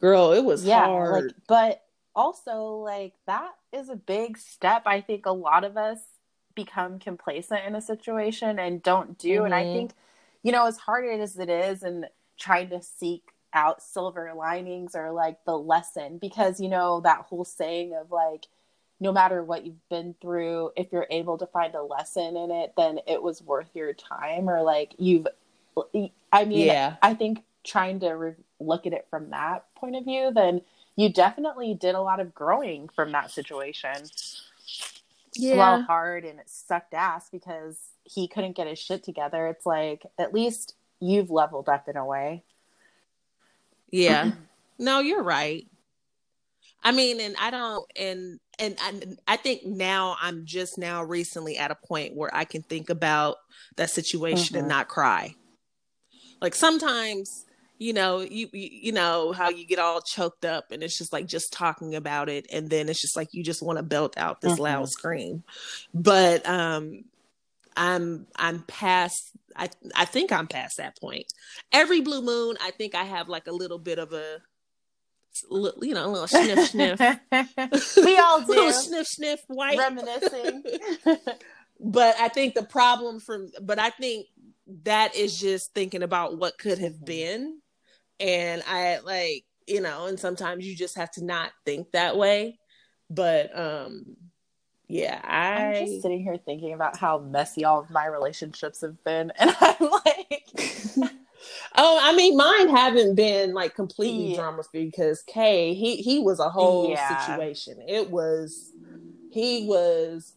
[0.00, 1.24] girl, it was yeah, hard.
[1.24, 1.82] like, but
[2.14, 4.82] also like that is a big step.
[4.86, 5.98] I think a lot of us
[6.54, 9.44] become complacent in a situation and don't do.
[9.44, 9.72] And I Mhm.
[9.72, 9.92] think,
[10.42, 12.06] you know, as hard as it is, and
[12.38, 13.22] trying to seek
[13.54, 18.46] out silver linings or like the lesson, because you know that whole saying of like,
[19.00, 22.72] no matter what you've been through, if you're able to find a lesson in it,
[22.76, 24.50] then it was worth your time.
[24.50, 25.26] Or like you've,
[26.32, 26.96] I mean, Yeah.
[27.00, 30.62] I think trying to re- look at it from that point of view, then
[30.96, 33.94] you definitely did a lot of growing from that situation.
[35.34, 35.82] Yeah.
[35.82, 39.46] hard and it sucked ass because he couldn't get his shit together.
[39.46, 42.42] It's like at least you've leveled up in a way.
[43.90, 44.32] Yeah.
[44.78, 45.66] no, you're right.
[46.82, 51.58] I mean, and I don't, and and I, I think now I'm just now recently
[51.58, 53.36] at a point where I can think about
[53.76, 54.58] that situation mm-hmm.
[54.58, 55.34] and not cry.
[56.40, 57.46] Like sometimes,
[57.78, 61.12] you know, you, you you know how you get all choked up and it's just
[61.12, 64.16] like just talking about it, and then it's just like you just want to belt
[64.16, 64.62] out this mm-hmm.
[64.62, 65.42] loud scream.
[65.92, 67.04] But um,
[67.78, 69.30] I'm I'm past.
[69.56, 71.32] I I think I'm past that point.
[71.72, 74.38] Every blue moon, I think I have like a little bit of a
[75.50, 76.98] you know, a little sniff sniff.
[78.04, 78.46] we all do.
[78.48, 79.78] little sniff sniff white.
[79.78, 80.64] Reminiscing.
[81.80, 84.26] but I think the problem from but I think
[84.82, 87.60] that is just thinking about what could have been.
[88.18, 92.58] And I like, you know, and sometimes you just have to not think that way.
[93.08, 94.16] But um
[94.88, 95.76] yeah, I...
[95.76, 99.54] I'm just sitting here thinking about how messy all of my relationships have been, and
[99.60, 100.50] I'm like,
[101.76, 104.36] Oh, I mean, mine haven't been like completely yeah.
[104.36, 107.26] drama free because Kay, he he was a whole yeah.
[107.26, 107.78] situation.
[107.86, 108.72] It was
[109.30, 110.34] he was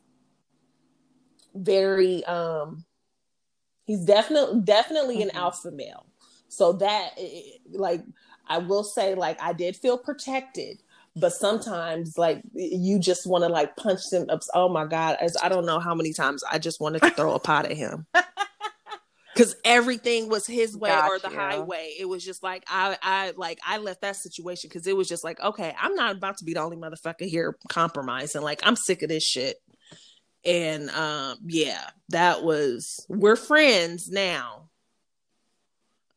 [1.56, 2.86] very um
[3.86, 5.30] he's definitely definitely mm-hmm.
[5.30, 6.06] an alpha male.
[6.48, 7.12] So that
[7.72, 8.04] like
[8.48, 10.81] I will say like I did feel protected,
[11.16, 14.42] but sometimes like you just want to like punch them up.
[14.54, 17.34] Oh my god, as I don't know how many times I just wanted to throw
[17.34, 18.06] a pot at him.
[19.34, 21.94] because everything was his way or the highway.
[22.00, 25.24] It was just like I, I like I left that situation because it was just
[25.24, 28.42] like, okay, I'm not about to be the only motherfucker here compromising.
[28.42, 29.58] Like I'm sick of this shit.
[30.44, 34.70] And um, yeah, that was we're friends now.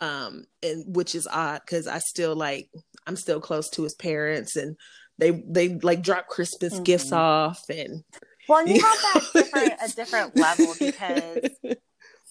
[0.05, 2.69] Um, and which is odd because I still like
[3.07, 4.77] I'm still close to his parents and
[5.19, 6.83] they they like drop Christmas mm-hmm.
[6.83, 8.05] gifts off and
[8.49, 11.39] well, and you have that different a different level because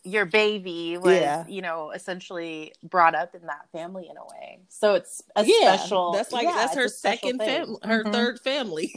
[0.04, 1.46] your baby was yeah.
[1.48, 5.76] you know essentially brought up in that family in a way so it's a yeah,
[5.76, 8.12] special that's like yeah, that's her second family her mm-hmm.
[8.12, 8.94] third family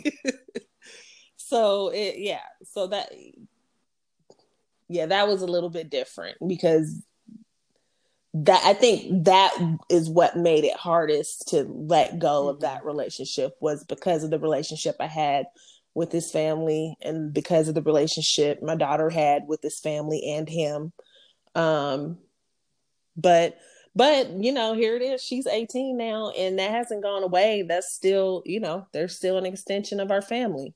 [1.37, 3.13] so it yeah so that
[4.89, 7.03] yeah that was a little bit different because
[8.45, 9.53] that i think that
[9.89, 12.49] is what made it hardest to let go mm-hmm.
[12.51, 15.47] of that relationship was because of the relationship i had
[15.97, 20.47] with his family and because of the relationship my daughter had with his family and
[20.47, 20.93] him.
[21.55, 22.19] Um
[23.17, 23.57] but
[23.97, 25.23] but you know here it is.
[25.23, 27.63] She's 18 now and that hasn't gone away.
[27.63, 30.75] That's still you know there's still an extension of our family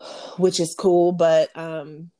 [0.36, 2.10] which is cool but um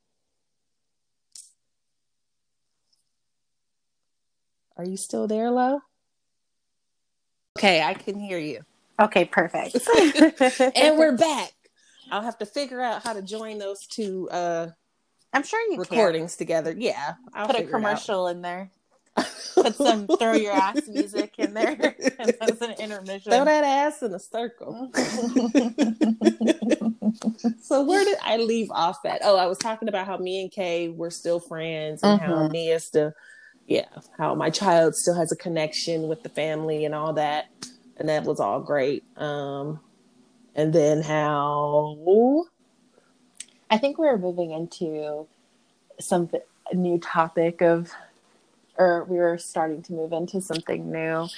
[4.80, 5.80] are you still there Lo?
[7.58, 8.64] okay i can hear you
[9.00, 9.76] Okay, perfect.
[10.76, 11.52] and we're back.
[12.10, 14.68] I'll have to figure out how to join those two uh
[15.32, 16.46] I'm sure you recordings can.
[16.46, 16.74] together.
[16.76, 17.14] Yeah.
[17.32, 18.70] I'll Put a commercial in there.
[19.54, 23.32] Put some throw your ass music in there That's an intermission.
[23.32, 24.90] Throw that ass in a circle.
[27.62, 29.20] so where did I leave off at?
[29.24, 32.30] Oh, I was talking about how me and Kay were still friends and mm-hmm.
[32.30, 33.12] how Nia still
[33.70, 33.86] yeah,
[34.18, 37.46] how my child still has a connection with the family and all that
[38.00, 39.04] and that was all great.
[39.16, 39.78] Um,
[40.56, 42.46] and then how
[43.70, 45.28] I think we are moving into
[46.00, 46.28] some
[46.72, 47.92] new topic of,
[48.76, 51.28] or we were starting to move into something new.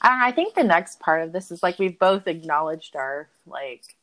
[0.00, 3.95] I think the next part of this is like we've both acknowledged our like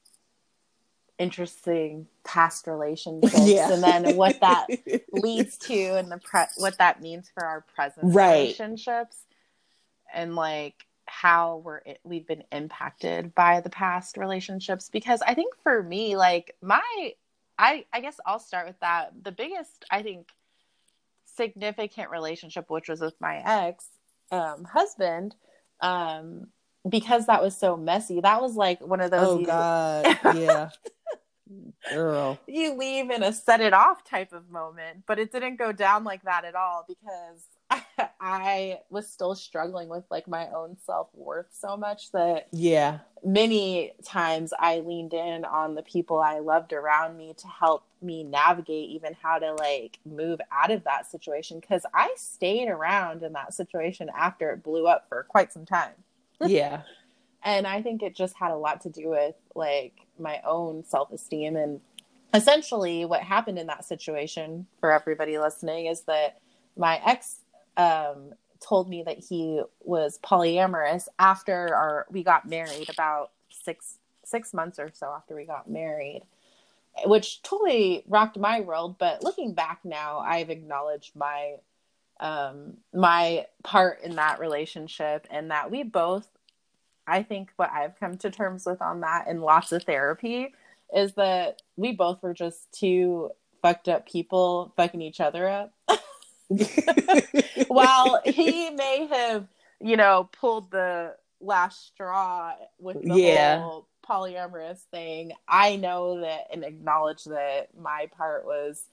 [1.23, 3.71] interesting past relationships yeah.
[3.71, 4.67] and then what that
[5.11, 8.39] leads to and the pre- what that means for our present right.
[8.41, 9.25] relationships
[10.13, 15.83] and like how we're we've been impacted by the past relationships because I think for
[15.83, 17.13] me like my
[17.57, 19.11] I I guess I'll start with that.
[19.21, 20.29] The biggest I think
[21.25, 23.87] significant relationship which was with my ex
[24.31, 25.35] um, husband
[25.81, 26.47] um,
[26.87, 28.21] because that was so messy.
[28.21, 30.19] That was like one of those Oh god.
[30.35, 30.69] yeah.
[31.89, 32.39] Girl.
[32.47, 36.03] You leave in a set it off type of moment, but it didn't go down
[36.03, 37.47] like that at all because
[38.21, 43.93] I was still struggling with like my own self worth so much that yeah, many
[44.03, 48.89] times I leaned in on the people I loved around me to help me navigate
[48.89, 53.53] even how to like move out of that situation because I stayed around in that
[53.53, 55.93] situation after it blew up for quite some time.
[56.39, 56.81] Yeah.
[57.43, 61.11] and I think it just had a lot to do with like my own self
[61.11, 61.81] esteem and
[62.33, 66.39] essentially what happened in that situation for everybody listening is that
[66.75, 67.41] my ex
[67.77, 74.53] um, told me that he was polyamorous after our we got married about six six
[74.53, 76.23] months or so after we got married
[77.05, 78.97] which totally rocked my world.
[78.99, 81.55] But looking back now i've acknowledged my
[82.19, 86.27] um, my part in that relationship, and that we both,
[87.07, 90.53] I think, what I've come to terms with on that in lots of therapy
[90.95, 93.31] is that we both were just two
[93.61, 95.73] fucked up people fucking each other up.
[97.67, 99.47] While he may have,
[99.79, 103.59] you know, pulled the last straw with the Yeah.
[103.59, 108.85] whole polyamorous thing, I know that and acknowledge that my part was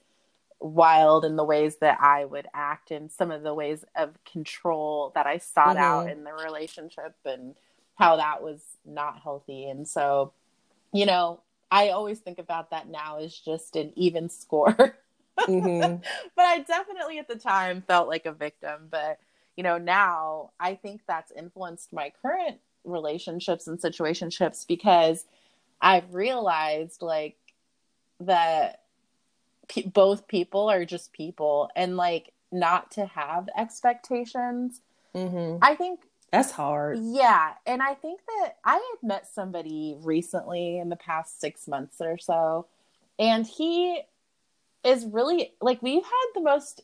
[0.59, 5.11] wild in the ways that I would act and some of the ways of control
[5.15, 6.11] that I sought out Mhm.
[6.11, 7.55] in the relationship and
[8.01, 9.69] how that was not healthy.
[9.69, 10.33] And so,
[10.91, 14.97] you know, I always think about that now as just an even score.
[15.47, 16.03] Mhm.
[16.35, 18.89] but I definitely at the time felt like a victim.
[18.91, 19.17] But,
[19.55, 25.25] you know, now I think that's influenced my current relationships and situationships because
[25.81, 27.37] I've realized like
[28.19, 28.81] that
[29.67, 34.81] pe- both people are just people and like not to have expectations.
[35.15, 35.57] Mhm.
[35.61, 36.01] I think
[36.31, 36.97] That's hard.
[37.01, 41.97] yeah, and I think that I had met somebody recently in the past six months
[41.99, 42.67] or so,
[43.19, 44.01] and he
[44.83, 46.81] is really like we've had the most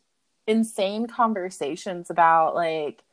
[0.47, 3.03] insane conversations about like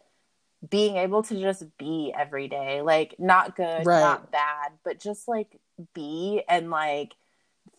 [0.69, 4.01] being able to just be every day, like not good, Right.
[4.01, 5.59] not bad, but just like
[5.95, 7.15] be and like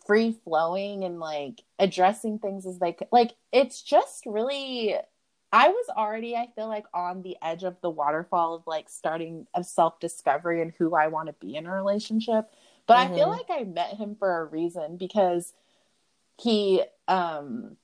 [0.05, 3.07] free flowing and like addressing things as they could.
[3.11, 4.95] Like it's just really
[5.55, 9.47] I was already, I feel like, on the edge of the waterfall of like starting
[9.53, 12.51] of self discovery and who I want to be in a relationship.
[12.87, 13.37] But I feel Mhm.
[13.47, 15.53] like I met him for a reason because
[16.37, 17.77] he um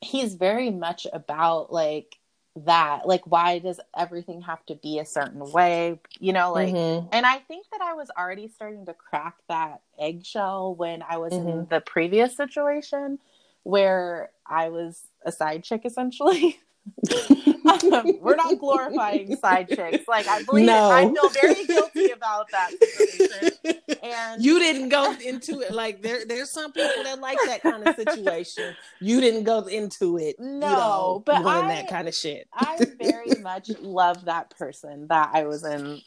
[0.00, 2.20] he's very much about like
[2.54, 3.08] that.
[3.08, 5.98] Like why does everything have to be a certain way?
[6.20, 7.08] You know, like Mhm.
[7.10, 11.32] and I think that I was already starting to crack that eggshell when I was
[11.32, 11.68] in Mhm.
[11.68, 13.18] the previous situation
[13.64, 16.60] where I was a side chick essentially.
[17.92, 20.06] um, we're not glorifying side chicks.
[20.08, 20.90] Like I believe No.
[20.90, 23.58] I feel very guilty about that situation.
[24.04, 26.24] And you didn't go into it like there.
[26.26, 28.74] There's some people that like that kind of situation.
[29.00, 30.36] You didn't go into it.
[30.40, 32.48] you No, know, but I- that kind of shit.
[32.52, 36.00] I very much love that person that I was in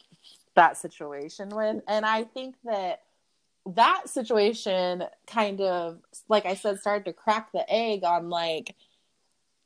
[0.56, 1.82] that situation with.
[1.88, 3.00] And I think that
[3.74, 5.98] that situation kind of,
[6.28, 8.74] like I said, started to crack the egg on like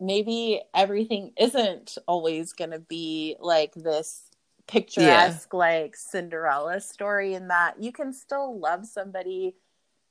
[0.01, 4.25] maybe everything isn't always going to be like this
[4.67, 9.55] picturesque, like Cinderella story, in that you can still love somebody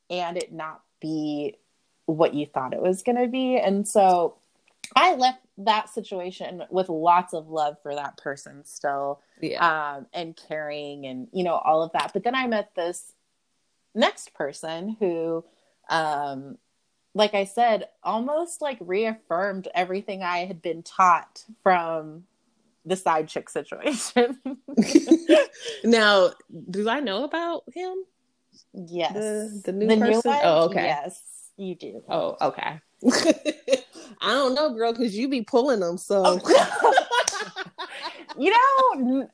[0.09, 1.55] and it not be
[2.05, 3.57] what you thought it was going to be.
[3.57, 4.37] And so
[4.95, 9.95] I left that situation with lots of love for that person still Yeah.
[9.97, 12.11] um, and caring and you know all of that.
[12.13, 13.13] But then I met this
[13.93, 15.43] next person who,
[15.89, 16.57] um,
[17.13, 22.23] like I said, almost like reaffirmed everything I had been taught from
[22.85, 24.37] the side chick situation.
[25.83, 26.31] now,
[26.69, 27.95] do I know about him?
[28.73, 30.31] yes, The- the new person?
[30.31, 30.39] one?
[30.43, 30.83] Oh, okay.
[30.83, 31.21] Yes,
[31.57, 32.03] you do.
[32.09, 32.79] Oh, okay.
[34.21, 35.97] I don't know, girl, because you be pulling them.
[35.97, 36.93] So Oh.
[38.37, 38.51] you
[38.95, 39.27] know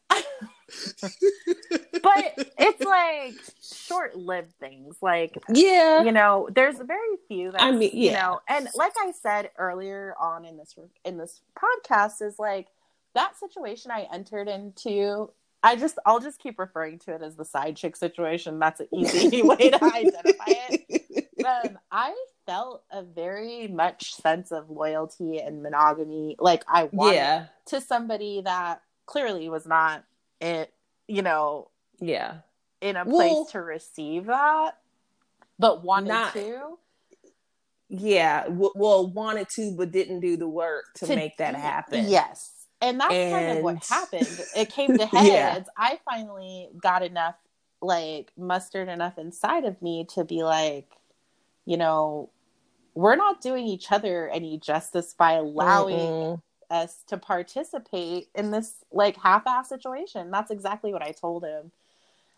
[1.02, 4.98] but it's like short-lived things.
[5.02, 8.22] Like yeah, you know there's very few that I mean, you yeah.
[8.22, 12.68] know and like i said earlier on in this in this podcast is like
[13.14, 15.32] that situation i entered into
[15.64, 18.60] i just i'll just keep referring to it as the side chick situation.
[18.60, 21.02] That's an easy way to identify it.
[21.46, 22.16] Um, i
[22.46, 26.36] felt a very much sense of loyalty and monogamy.
[26.40, 30.04] Like i wanted yeah, to somebody that clearly was not
[30.42, 30.74] it
[31.08, 31.70] you know
[32.00, 32.38] yeah.
[32.82, 34.78] in a Well- place to receive that
[35.60, 36.78] but wanted Not- to
[37.88, 42.06] Yeah, w- well, wanted to but didn't do the work to, To- make that happen.
[42.08, 45.64] yes and that's kind of what happened it came to heads Yeah.
[45.78, 47.36] i finally got enough
[47.82, 50.90] like mustered enough inside of me to be like
[51.66, 52.30] you know
[52.96, 56.42] we're not doing each other any justice by allowing Mm-mm.
[56.70, 60.32] Us to participate in this like half-ass situation.
[60.32, 61.72] That's exactly what I told him.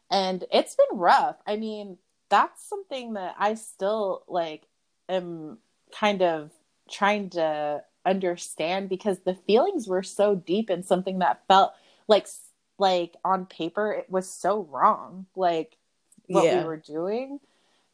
[0.10, 1.38] And it's been rough.
[1.46, 1.98] I mean,
[2.30, 4.68] that's something that I still like
[5.10, 5.58] am
[5.98, 6.52] kind of
[6.90, 11.74] trying to understand because the feelings were so deep in something that felt
[12.08, 12.28] like
[12.80, 15.26] like on paper it was so wrong.
[15.36, 15.78] Like
[16.28, 16.60] what Yeah.
[16.62, 17.40] we were doing.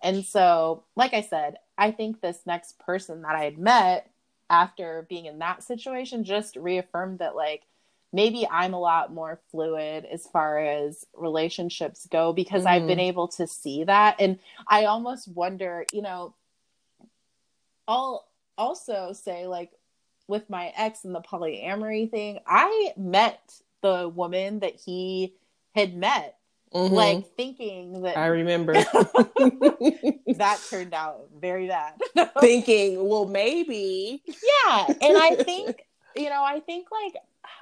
[0.01, 4.09] And so, like I said, I think this next person that I had met
[4.53, 7.63] after being in that situation just reaffirmed that, like,
[8.13, 12.87] maybe I'm a lot more fluid as far as relationships go because I've Mhm.
[12.87, 14.17] been able to see that.
[14.19, 16.35] And I almost wonder, you know,
[17.87, 18.27] I'll
[18.57, 19.71] also say, like,
[20.27, 25.35] with my ex and the polyamory thing, I met the woman that he
[25.75, 26.37] had met,
[26.73, 26.93] mm-hmm.
[26.93, 31.93] like thinking that I remember that turned out very bad.
[32.39, 34.23] thinking, well, maybe.
[34.25, 34.85] Yeah.
[34.87, 35.83] And I think,
[36.15, 37.15] you know, I think like,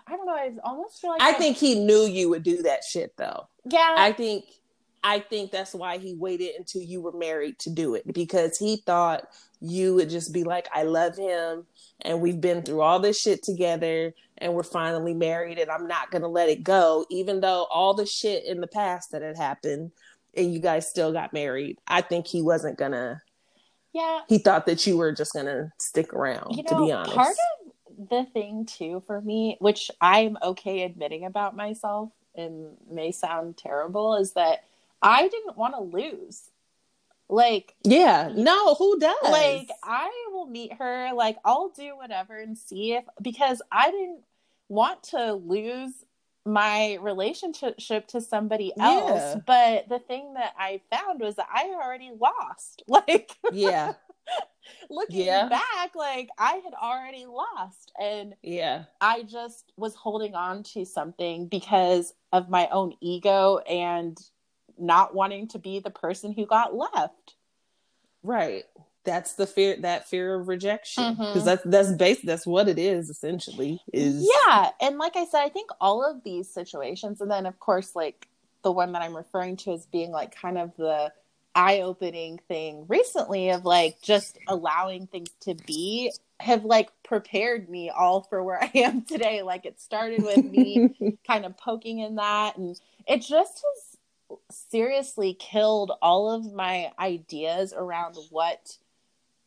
[0.07, 2.63] I don't know, I almost feel like I, I think he knew you would do
[2.63, 3.47] that shit though.
[3.65, 3.95] Yeah.
[3.97, 4.45] I think
[5.03, 8.77] I think that's why he waited until you were married to do it because he
[8.85, 9.23] thought
[9.59, 11.65] you would just be like, I love him
[12.01, 16.11] and we've been through all this shit together and we're finally married and I'm not
[16.11, 19.37] going to let it go, even though all the shit in the past that had
[19.37, 19.91] happened
[20.33, 21.77] and you guys still got married.
[21.87, 23.21] I think he wasn't going to.
[23.93, 24.21] Yeah.
[24.27, 27.13] He thought that you were just going to stick around, you know, to be honest.
[27.13, 27.35] Part
[27.99, 33.57] of the thing, too, for me, which I'm okay admitting about myself and may sound
[33.57, 34.63] terrible, is that
[35.01, 36.49] I didn't want to lose.
[37.27, 39.15] Like, yeah, no, who does?
[39.23, 44.21] Like, I will meet her, like, I'll do whatever and see if, because I didn't
[44.71, 46.05] want to lose
[46.45, 49.35] my relationship to somebody else.
[49.35, 49.41] Yeah.
[49.45, 52.83] But the thing that I found was that I already lost.
[52.87, 53.93] Like, yeah.
[54.89, 55.49] looking yeah.
[55.49, 57.91] back, like I had already lost.
[57.99, 64.17] And yeah, I just was holding on to something because of my own ego and
[64.77, 67.35] not wanting to be the person who got left.
[68.23, 68.63] Right.
[69.03, 71.45] That's the fear that fear of rejection because mm-hmm.
[71.45, 75.49] that's that's base that's what it is essentially is yeah and like I said I
[75.49, 78.27] think all of these situations and then of course like
[78.61, 81.11] the one that I'm referring to as being like kind of the
[81.55, 88.21] eye-opening thing recently of like just allowing things to be have like prepared me all
[88.21, 89.41] for where I am today.
[89.41, 95.33] Like it started with me kind of poking in that and it just has seriously
[95.33, 98.77] killed all of my ideas around what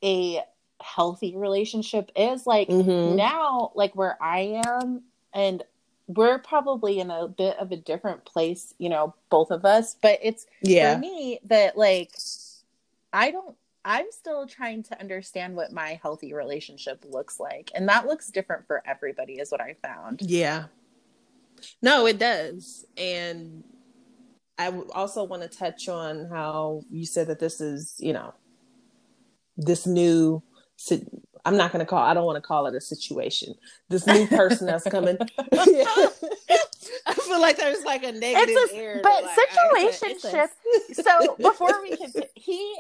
[0.05, 0.43] a
[0.81, 3.17] healthy relationship is like mm-hmm.
[3.17, 5.03] now like where i am
[5.33, 5.63] and
[6.07, 10.19] we're probably in a bit of a different place you know both of us but
[10.23, 10.95] it's yeah.
[10.95, 12.13] for me that like
[13.13, 18.07] i don't i'm still trying to understand what my healthy relationship looks like and that
[18.07, 20.65] looks different for everybody is what i found yeah
[21.81, 23.65] no it does and
[24.59, 28.35] I also want to touch on how you said that this is, you know,
[29.57, 30.43] this new.
[31.47, 32.03] I'm not going to call.
[32.03, 33.55] I don't want to call it a situation.
[33.89, 35.19] This new person that's coming.
[37.07, 39.01] I feel like there's like a negative it's a, air.
[39.03, 40.49] But like, situationship.
[40.93, 42.75] so before we can, he,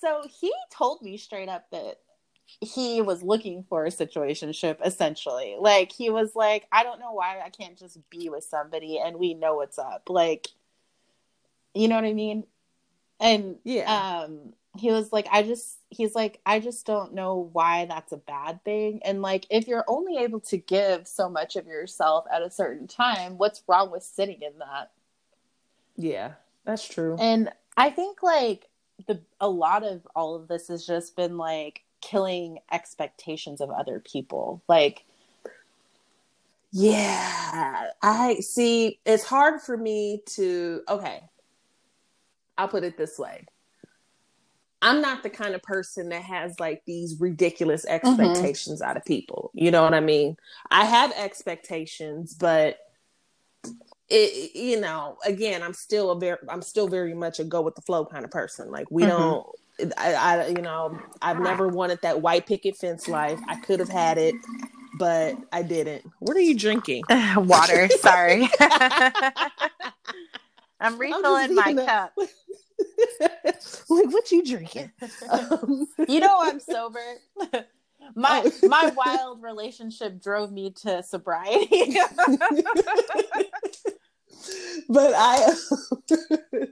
[0.00, 1.96] so he told me straight up that
[2.60, 7.38] he was looking for a situationship essentially like he was like i don't know why
[7.38, 10.48] i can't just be with somebody and we know what's up like
[11.74, 12.44] you know what I mean?
[13.18, 14.22] And yeah.
[14.24, 18.16] um he was like I just he's like I just don't know why that's a
[18.16, 22.42] bad thing and like if you're only able to give so much of yourself at
[22.42, 24.92] a certain time, what's wrong with sitting in that?
[25.96, 26.32] Yeah,
[26.64, 27.16] that's true.
[27.18, 28.68] And I think like
[29.06, 34.00] the a lot of all of this has just been like killing expectations of other
[34.00, 34.62] people.
[34.68, 35.04] Like
[36.72, 41.22] yeah, I see it's hard for me to okay.
[42.56, 43.46] I'll put it this way.
[44.82, 47.94] I'm not the kind of person that has like these ridiculous mm-hmm.
[47.94, 48.90] expectations mm-hmm.
[48.90, 49.50] out of people.
[49.54, 50.36] You know what I mean?
[50.70, 52.78] I have expectations, but
[54.08, 57.74] it, you know, again, I'm still a very, I'm still very much a go with
[57.74, 58.70] the flow kind of person.
[58.70, 59.10] Like we mm-hmm.
[59.10, 59.46] don't,
[59.98, 63.40] I, I, you know, I've never wanted that white picket fence life.
[63.48, 64.34] I could have had it,
[64.98, 66.04] but I didn't.
[66.18, 67.04] What are you drinking?
[67.36, 67.88] Water.
[67.88, 68.48] Sorry.
[70.80, 72.14] I'm refilling I'm my cup.
[73.20, 74.92] Like, what you drinking?
[75.28, 77.00] Um, you know, I'm sober.
[78.14, 78.68] my oh.
[78.68, 81.96] my wild relationship drove me to sobriety.
[84.88, 85.54] but I,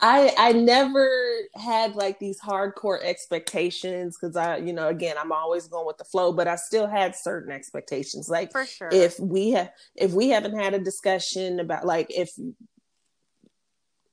[0.00, 1.08] I, I never
[1.54, 6.04] had like these hardcore expectations because I, you know, again, I'm always going with the
[6.04, 8.28] flow, but I still had certain expectations.
[8.28, 12.30] Like, for sure, if we have, if we haven't had a discussion about like if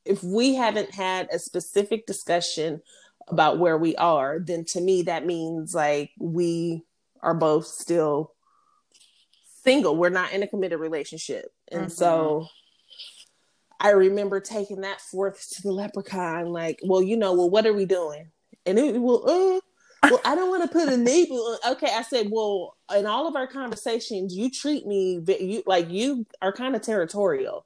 [0.06, 2.82] if we haven't had a specific discussion
[3.28, 6.84] about where we are, then to me that means like we
[7.22, 8.34] are both still
[9.64, 9.96] single.
[9.96, 11.46] We're not in a committed relationship.
[11.72, 11.92] And mm-hmm.
[11.92, 12.48] so
[13.80, 17.74] I remember taking that forth to the leprechaun, like, well, you know, well, what are
[17.74, 18.30] we doing?
[18.66, 19.60] And it will, uh,
[20.10, 21.58] well, I don't want to put a label.
[21.70, 26.26] Okay, I said, well, in all of our conversations, you treat me you like you
[26.42, 27.66] are kind of territorial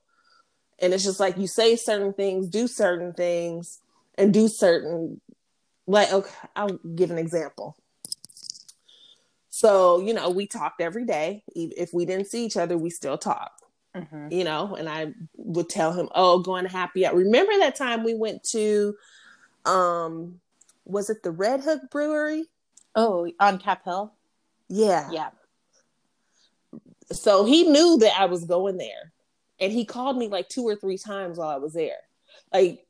[0.80, 3.80] and it's just like you say certain things do certain things
[4.16, 5.20] and do certain
[5.88, 7.76] like okay i'll give an example
[9.50, 11.44] So, you know, we talked every day.
[11.56, 13.64] If we didn't see each other, we still talked.
[13.96, 14.32] Mhm.
[14.32, 18.04] You know, and I would tell him, "Oh, going to happy hour." Remember that time
[18.04, 18.96] we went to,
[19.66, 20.40] um,
[20.86, 22.46] was it the Red Hook Brewery?
[22.94, 24.14] Oh, on Cap Hill.
[24.70, 25.10] Yeah.
[25.12, 25.32] Yeah.
[27.12, 29.12] So he knew that I was going there,
[29.60, 31.98] and he called me like two or three times while I was there.
[32.54, 32.86] Like,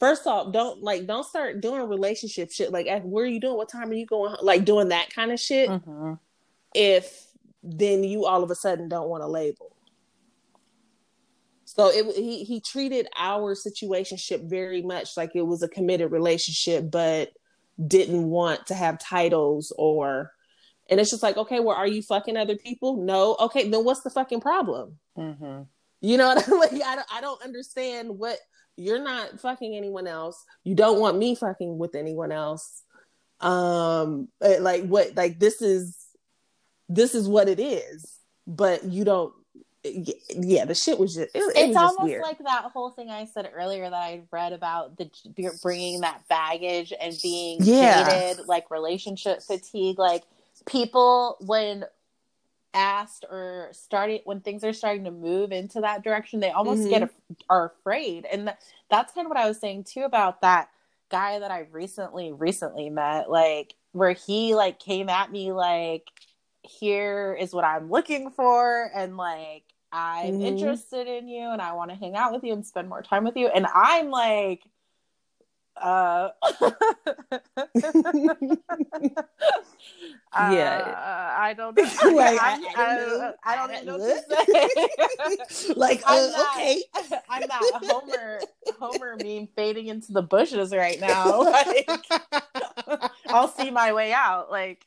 [0.00, 2.72] first off, don't like don't start doing relationship shit.
[2.72, 3.56] Like, "Ask, where are you doing?
[3.56, 4.34] What time are you going?
[4.42, 5.68] Like doing that kind of shit.
[5.70, 6.18] Mhm.
[6.74, 7.26] if
[7.62, 9.76] then you all of a sudden don't want a label.
[11.64, 16.90] So it he he treated our situationship very much like it was a committed relationship,
[16.90, 17.30] but
[17.86, 20.32] didn't want to have titles or
[20.90, 22.96] and it's just like, okay, well, are you fucking other people?
[22.96, 23.36] No.
[23.40, 24.98] Okay, then what's the fucking problem?
[25.16, 25.66] Mhm.
[26.02, 26.72] You know what I'm like?
[26.74, 28.36] I don't, I don't understand what
[28.76, 30.42] you're not fucking anyone else.
[30.64, 32.82] You don't want me fucking with anyone else.
[33.40, 35.16] Um, eh, like what?
[35.16, 35.96] Like this is
[36.88, 38.18] this is what it is.
[38.46, 39.32] But you don't.
[39.84, 41.34] Yeah, the shit was just.
[41.34, 42.22] It, it was It's just almost weird.
[42.22, 45.10] like that whole thing I said earlier that I read about the
[45.62, 48.08] bringing that baggage and being Yeah.
[48.08, 49.98] jaded, like relationship fatigue.
[49.98, 50.22] Like
[50.66, 51.84] people, when
[52.74, 56.90] asked or started when things are starting to move into that direction, they almost Mhm.
[56.90, 57.10] get
[57.50, 58.56] are afraid, and th-
[58.90, 60.70] that's kind of what I was saying too about that
[61.10, 66.08] guy that I recently recently met, like where he like came at me like,
[66.62, 70.42] here is what I'm looking for, and like I'm Mhm.
[70.42, 73.24] interested in you, and I want to hang out with you and spend more time
[73.24, 74.62] with you, and I'm like.
[75.76, 76.30] Uh,
[80.34, 80.78] Yeah.
[80.96, 81.82] Uh, I don't know.
[82.14, 83.98] Like, I- I don't I don't know.
[83.98, 85.74] What to say.
[85.76, 86.82] like, I'm uh, not- okay.
[87.28, 88.40] I'm that Homer
[88.78, 91.42] Homer meme fading into the bushes right now.
[91.42, 91.88] Like,
[93.26, 94.50] I'll see my way out.
[94.50, 94.86] Like,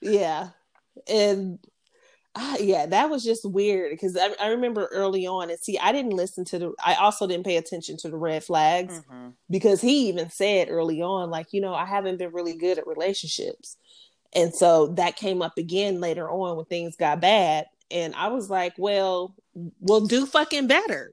[0.00, 0.48] yeah
[1.06, 1.58] and
[2.36, 5.90] uh, yeah that was just weird because I, I remember early on and see i
[5.90, 9.00] didn't listen to the i also didn't pay attention to the red flags
[9.50, 12.86] because he even said early on like you know i haven't been really good at
[12.86, 13.76] relationships.
[14.32, 18.48] And so that came up again later on when things got bad and i was
[18.48, 19.34] like well
[19.80, 21.12] we'll do fucking better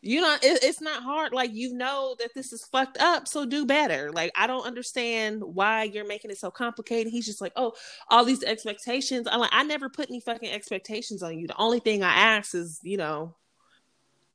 [0.00, 3.44] you know it, it's not hard like you know that this is fucked up so
[3.44, 4.10] do better.
[4.12, 7.12] Like i don't understand why you're making it so complicated.
[7.12, 7.72] He's just like oh
[8.08, 9.26] all these expectations.
[9.30, 11.46] I'm like i never put any fucking expectations on you.
[11.46, 13.34] The only thing i asked is you know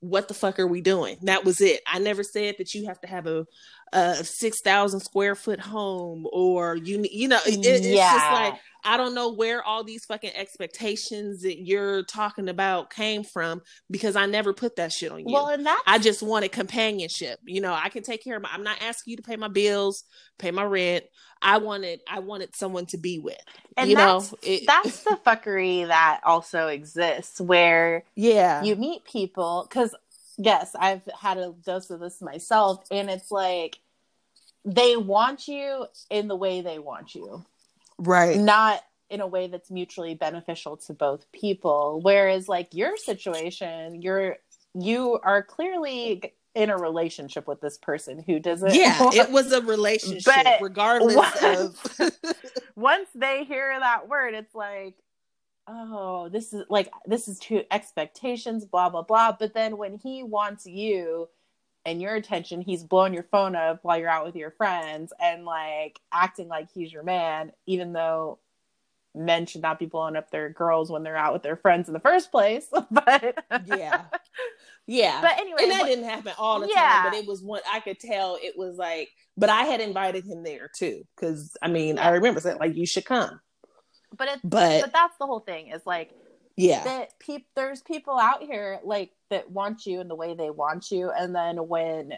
[0.04, 1.18] what the fuck are we doing?
[1.22, 1.82] That was it.
[1.88, 3.48] I never said that you have to have a,
[3.94, 9.16] a 6000 square foot home or you you know it, it's just like I don't
[9.16, 14.52] know where all these fucking expectations that you're talking about came from because I never
[14.54, 15.26] put that shit on you.
[15.34, 17.40] well, and that I just wanted companionship.
[17.46, 19.48] You know, I can take care of my I'm not asking you to pay my
[19.48, 20.04] bills,
[20.38, 21.06] pay my rent.
[21.42, 23.38] I wanted I wanted someone to be with.
[23.78, 28.64] and you know, it- that's the fuckery that also exists where Yeah.
[28.64, 29.96] you meet people because
[30.40, 33.78] yes i've had a dose of this myself and it's like
[34.66, 37.46] they want you in the way they want you.
[38.00, 38.38] Right.
[38.38, 42.00] not in a way that's mutually beneficial to both people.
[42.02, 44.38] Whereas like your situation you're
[44.74, 49.62] you are clearly in a relationship with this person who doesn't Yeah, it was a
[49.62, 51.44] relationship But regardless once-
[52.00, 52.12] of
[52.76, 54.96] once they hear that word it's like
[55.68, 59.36] oh this is like this is too expectations blah blah blah.
[59.38, 61.30] But then when he wants you
[61.86, 65.46] and your attention he's blowing your phone up while you're out with your friends and
[65.46, 68.40] like acting like he's your man even though
[69.16, 71.94] men should not be blowing up their girls when they're out with their friends in
[71.94, 74.02] the first place but yeah.
[74.88, 75.22] Yeah.
[75.22, 77.04] but anyway and that didn't happen all the Yeah.
[77.04, 80.26] time, but it was one I could tell it was like but I had invited
[80.26, 83.40] him there too cuz I mean, I remember saying like you should come.
[84.18, 86.12] but it's But but that's the whole thing is like
[86.56, 86.84] yeah.
[86.84, 90.92] that peop there's people out here like that want you in the way they want
[90.92, 92.14] you and then when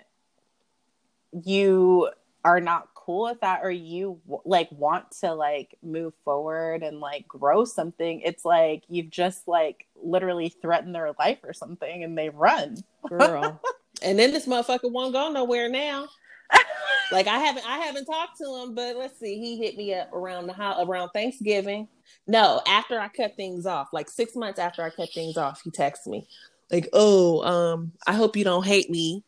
[1.44, 2.10] you
[2.44, 7.28] are not cool with that or you like want to like move forward and like
[7.28, 12.30] grow something it's like you've just like literally threatened their life or something and they
[12.30, 12.78] run
[13.10, 13.60] girl.
[14.04, 16.08] and then this motherfucker won't go nowhere now.
[17.12, 19.40] like I haven't I haven't talked to him, but let's see.
[19.40, 21.88] He hit me up around the ho- around Thanksgiving.
[22.28, 25.72] No, after I cut things off, like six months after I cut things off, he
[25.72, 26.28] texted me
[26.72, 29.24] like, "Oh, um, I hope you don't hate me."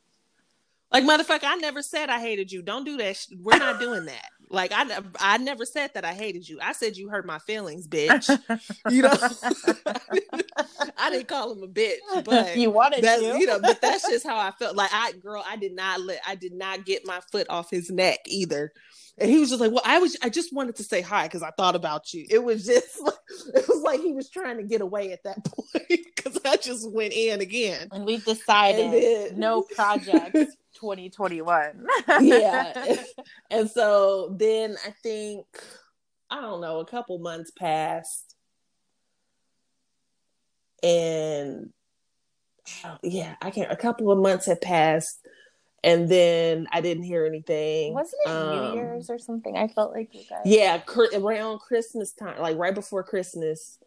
[0.92, 2.62] Like motherfucker, I never said I hated you.
[2.62, 3.26] Don't do that.
[3.42, 4.30] We're not doing that.
[4.50, 6.60] Like I, I never said that I hated you.
[6.62, 8.30] I said you hurt my feelings, bitch.
[8.90, 9.14] you know,
[10.98, 13.38] I didn't call him a bitch, but you wanted that, to.
[13.38, 14.78] you know, but that's just how I felt.
[14.78, 17.92] Like I, girl, I did not let, I did not get my foot off his
[17.92, 18.72] neck either.
[19.20, 21.42] And he was just like, "Well, I was, I just wanted to say hi because
[21.42, 23.16] I thought about you." It was just, like,
[23.56, 26.90] it was like he was trying to get away at that point because I just
[26.92, 27.88] went in again.
[27.92, 31.88] and we've decided then- no projects 2021.
[32.22, 32.96] yeah.
[33.50, 35.46] and so then I think
[36.30, 38.36] I don't know, a couple months passed,
[40.84, 41.72] and
[43.02, 43.72] yeah, I can't.
[43.72, 45.26] A couple of months had passed,
[45.88, 47.94] and then I didn't hear anything.
[47.94, 49.58] Wasn't it Um, New Year's or something?
[49.58, 50.42] I felt like you guys.
[50.46, 53.80] Yeah, cr- around Christmas time, like right before Christmas,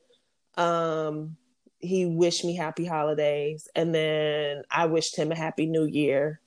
[0.56, 1.36] um,
[1.78, 6.40] he wished me happy holidays, and then I wished him a happy New Year.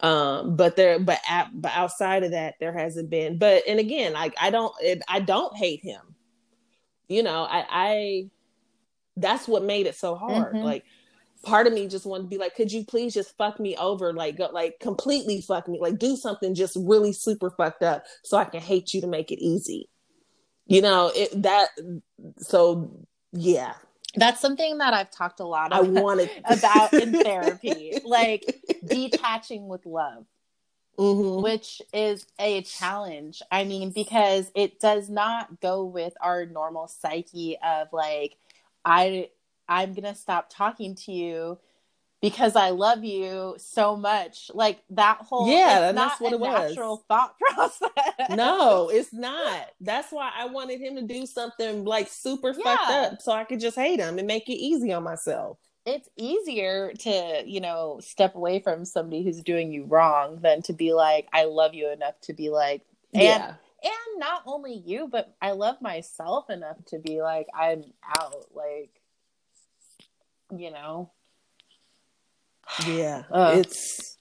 [0.00, 3.38] Um, but there, but at, but outside of that, there hasn't been.
[3.38, 6.00] But and again, like I don't, it, I don't hate him.
[7.08, 8.30] You know, I, I,
[9.16, 10.54] that's what made it so hard.
[10.54, 10.62] Mhm.
[10.62, 10.84] Like,
[11.42, 14.12] part of me just wanted to be like, could you please just fuck me over,
[14.12, 18.36] like, go, like completely fuck me, like do something just really super fucked up, so
[18.36, 19.88] I can hate you to make it easy.
[20.66, 21.68] You know, it that.
[22.38, 22.90] So
[23.32, 23.74] yeah,
[24.16, 29.68] That's something that I've talked a lot I about, wanted about in therapy, like detaching
[29.68, 30.26] with love.
[30.98, 31.42] Mhm.
[31.42, 33.40] which is a challenge.
[33.50, 38.36] I mean, because it does not go with our normal psyche of like,
[38.84, 39.30] I
[39.70, 41.58] I'm gonna stop talking to you
[42.20, 44.50] because I love you so much.
[44.52, 46.70] Like that whole Yeah, and that's what it was.
[46.70, 47.88] natural thought process.
[48.30, 49.68] no, it's not.
[49.80, 53.60] That's why I wanted him to do something like super fucked up so I could
[53.60, 55.56] just hate him and make it easy on myself.
[55.86, 60.74] it's easier to you know step away from somebody who's doing you wrong than to
[60.74, 62.82] be like I love you enough to be like
[63.14, 63.54] and yeah.
[63.82, 67.82] and not only you but i love myself enough to be like i'm
[68.20, 68.99] out like
[70.56, 71.10] you know
[72.86, 73.24] Yeah.
[73.58, 74.16] It's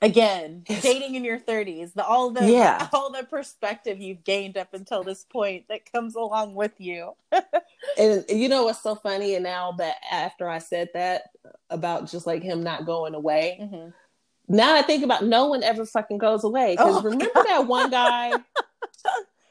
[0.00, 0.82] again Yes.
[0.82, 2.88] dating in your 30s the all the Yeah.
[2.92, 7.14] all the perspective you've gained up until this point that comes along with you
[7.98, 11.22] and you know what's so funny and now that after I said that
[11.70, 13.92] about just like him not going away, Mhm.
[14.48, 16.76] now I think about no one ever fucking goes away.
[16.76, 18.44] Because Oh, remember that one guy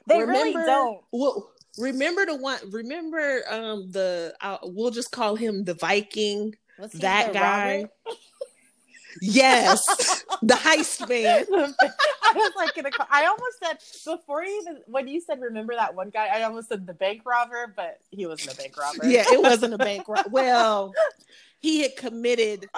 [0.07, 2.59] they remember, really don't Well, remember the one.
[2.71, 6.55] Remember um the uh, we'll just call him the Viking.
[6.95, 7.85] That guy.
[9.19, 11.45] Yes, the heist man.
[11.49, 13.77] I was like gonna call, I almost said
[14.15, 17.21] before you even when you said remember that one guy I almost said the bank
[17.25, 20.27] robber but he wasn't a bank robber Yeah, it wasn't a bank rob.
[20.29, 20.93] Well,
[21.59, 22.69] he had committed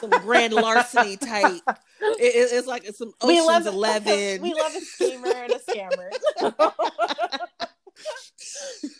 [0.00, 1.62] some grand larceny type.
[2.00, 4.40] It- it- it's like some we Ocean's love Eleven.
[4.42, 6.10] we love a schemer and a scammer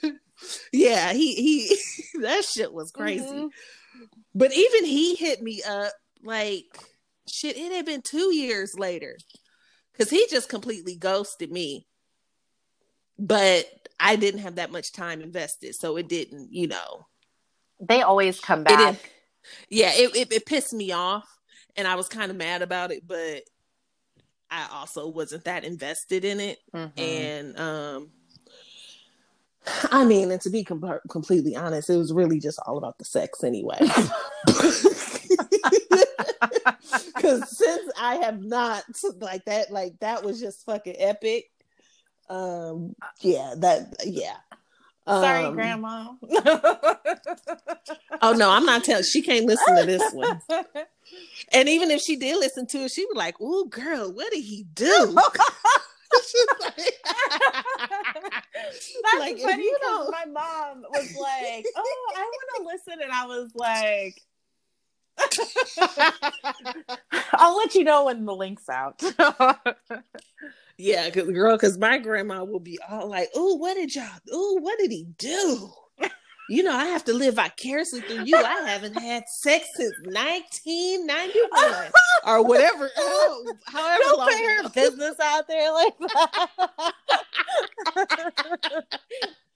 [0.73, 1.79] yeah, he he.
[2.21, 3.25] that shit was crazy.
[3.25, 3.51] Mhm.
[4.35, 5.93] But even he hit me up
[6.23, 6.65] like
[7.29, 7.57] shit.
[7.57, 9.17] It had been two years later
[9.93, 11.87] because he just completely ghosted me.
[13.19, 13.67] But
[14.01, 16.53] I didn't have that much time invested, so it didn't.
[16.53, 17.07] You know,
[17.81, 18.99] they always come back didn't.
[19.69, 21.29] Yeah, it, it it pissed me off,
[21.77, 23.07] and I was kind of mad about it.
[23.07, 23.43] But
[24.51, 26.59] I also wasn't that invested in it.
[26.75, 26.93] Mhm.
[26.99, 28.11] and um
[29.91, 33.05] i mean and to be com- completely honest it was really just all about the
[33.05, 33.79] sex anyway.
[37.15, 38.83] Because since i have not
[39.21, 41.49] like that like that was just fucking epic
[42.29, 44.37] um yeah that yeah.
[45.07, 46.13] Sorry Um, grandma.
[48.21, 50.41] Oh no i'm not telling she can't listen to this one.
[51.53, 54.43] And even if she did listen to it she was like oh girl what did
[54.43, 55.17] he do
[56.61, 56.99] like-
[58.55, 63.03] That's Like, funny you because don't- my mom was like, "Oh, I want to listen,"
[63.03, 64.23] and I was like,
[67.35, 69.03] "I'll let you know when the link's out."
[70.79, 74.09] Yeah, cause girl, cause my grandma will be all like, "Oh, what did y'all?
[74.33, 75.71] Oh, what did he do?"
[76.49, 78.37] You know, I have to live vicariously through you.
[78.37, 81.91] I haven't had sex since 1991
[82.27, 82.91] or whatever.
[82.99, 84.29] Oh, however Don't long.
[84.29, 86.49] her business out there like that.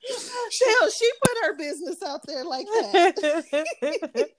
[0.09, 4.29] She put her business out there like that.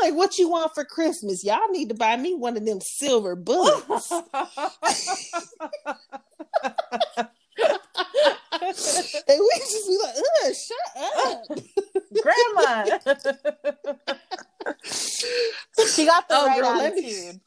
[0.00, 1.42] Like, what you want for Christmas?
[1.42, 4.12] Y'all need to buy me one of them silver bullets.
[9.28, 10.14] and we just be like,
[10.44, 10.86] Ugh, shut
[11.26, 11.44] up.
[12.22, 12.74] Grandma.
[14.84, 17.40] she got the Oh, right girl, me- attitude.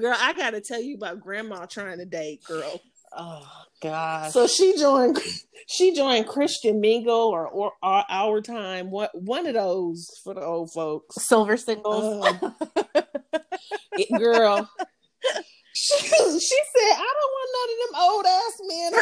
[0.00, 2.80] girl, I gotta tell you about grandma trying to date, girl.
[3.16, 3.44] Oh
[3.82, 4.30] god.
[4.30, 5.18] So she joined
[5.66, 10.42] she joined Christian Mingle or, or, or Our Time, what one of those for the
[10.42, 11.16] old folks.
[11.26, 12.24] Silver singles.
[12.24, 12.54] Um,
[13.94, 14.70] it, girl.
[15.72, 18.92] She, she said, I don't want none of them old ass men.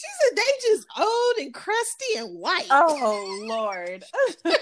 [0.00, 2.66] She said they just old and crusty and white.
[2.70, 4.04] Oh Lord.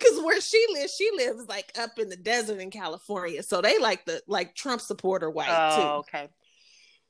[0.00, 3.42] Cause where she lives, she lives like up in the desert in California.
[3.42, 6.16] So they like the like Trump supporter white oh, too.
[6.16, 6.28] okay.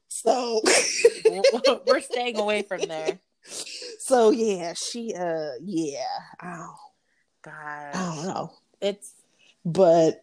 [0.09, 0.63] So
[1.87, 3.19] we're staying away from there.
[4.01, 6.19] So yeah, she uh yeah.
[6.43, 6.75] Oh
[7.43, 7.95] God.
[7.95, 8.53] I don't know.
[8.81, 9.13] It's
[9.65, 10.23] But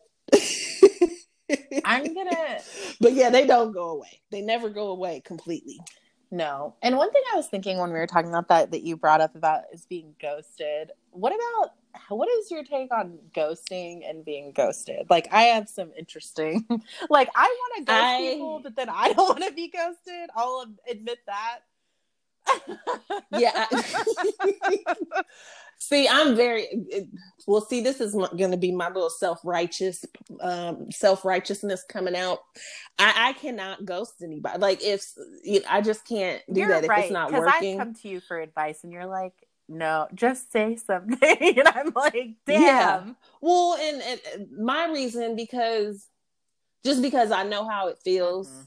[1.85, 2.59] I'm gonna
[2.99, 4.21] But yeah, they don't go away.
[4.31, 5.79] They never go away completely.
[6.31, 6.75] no.
[6.81, 9.21] And one thing I was thinking when we were talking about that that you brought
[9.21, 10.91] up about is being ghosted.
[11.11, 11.73] What about
[12.09, 15.07] what is your take on ghosting and being ghosted?
[15.09, 16.65] Like I have some interesting
[17.09, 20.29] like I want to ghost I- people, but then I don't want to be ghosted.
[20.35, 21.59] I'll admit that.
[23.31, 23.65] Yeah.
[23.71, 25.23] I-
[25.77, 26.67] see, I'm very
[27.45, 27.61] well.
[27.61, 30.03] See, this is going to be my little self righteous,
[30.41, 32.39] um, self righteousness coming out.
[32.99, 34.59] I, I cannot ghost anybody.
[34.59, 35.05] Like if
[35.43, 37.79] you know, I just can't do You're that if it's not working.
[37.79, 39.33] I come to you for advice, and you're like,
[39.69, 41.17] "No, just say something,"
[41.57, 43.03] and I'm like, "Damn." Yeah.
[43.41, 46.07] Well, and, and my reason because
[46.83, 48.65] just because I know how it feels Mhm.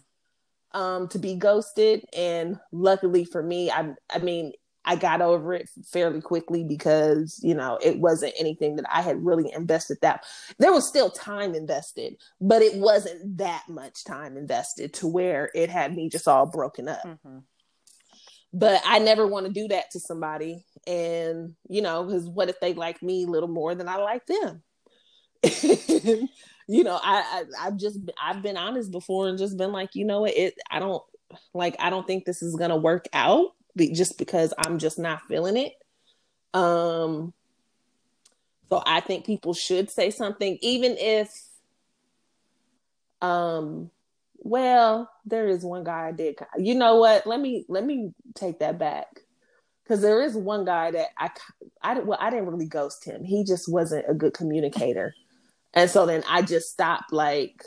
[0.73, 4.53] um to be ghosted and luckily for me I I mean
[4.91, 9.24] I got over it fairly quickly because you know it wasn't anything that I had
[9.24, 10.24] really invested that
[10.59, 15.70] there was still time invested but it wasn't that much time invested to where it
[15.70, 17.43] had me just all broken up Mhm.
[18.53, 20.64] but I never want to do that to somebody.
[20.86, 24.26] And you know, because what if they like me a little more than I like
[24.26, 24.62] them?
[26.66, 30.05] you know, I, I I've just I've been honest before and just been like, you
[30.05, 31.03] know what, it I don't
[31.55, 33.51] like I don't think this is gonna work out
[33.89, 35.72] just because I'm just not feeling it.
[36.53, 37.33] Um,
[38.68, 41.31] so I think people should say something, even if,
[43.20, 43.91] um,
[44.39, 46.39] well, there is one guy I did.
[46.59, 47.26] You know what?
[47.26, 49.07] Let me let me take that back
[49.85, 51.31] because there is one guy that I
[51.83, 53.22] I well I didn't really ghost him.
[53.22, 55.14] He just wasn't a good communicator,
[55.74, 57.12] and so then I just stopped.
[57.12, 57.64] Like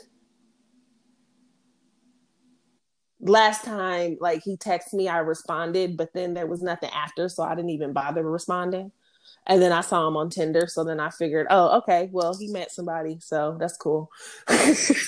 [3.24, 7.44] last time, like he texted me, I responded, but then there was nothing after, so
[7.44, 8.92] I didn't even bother responding.
[9.46, 12.48] And then I saw him on Tinder, so then I figured, oh, okay, well he
[12.48, 14.10] met somebody, so that's cool.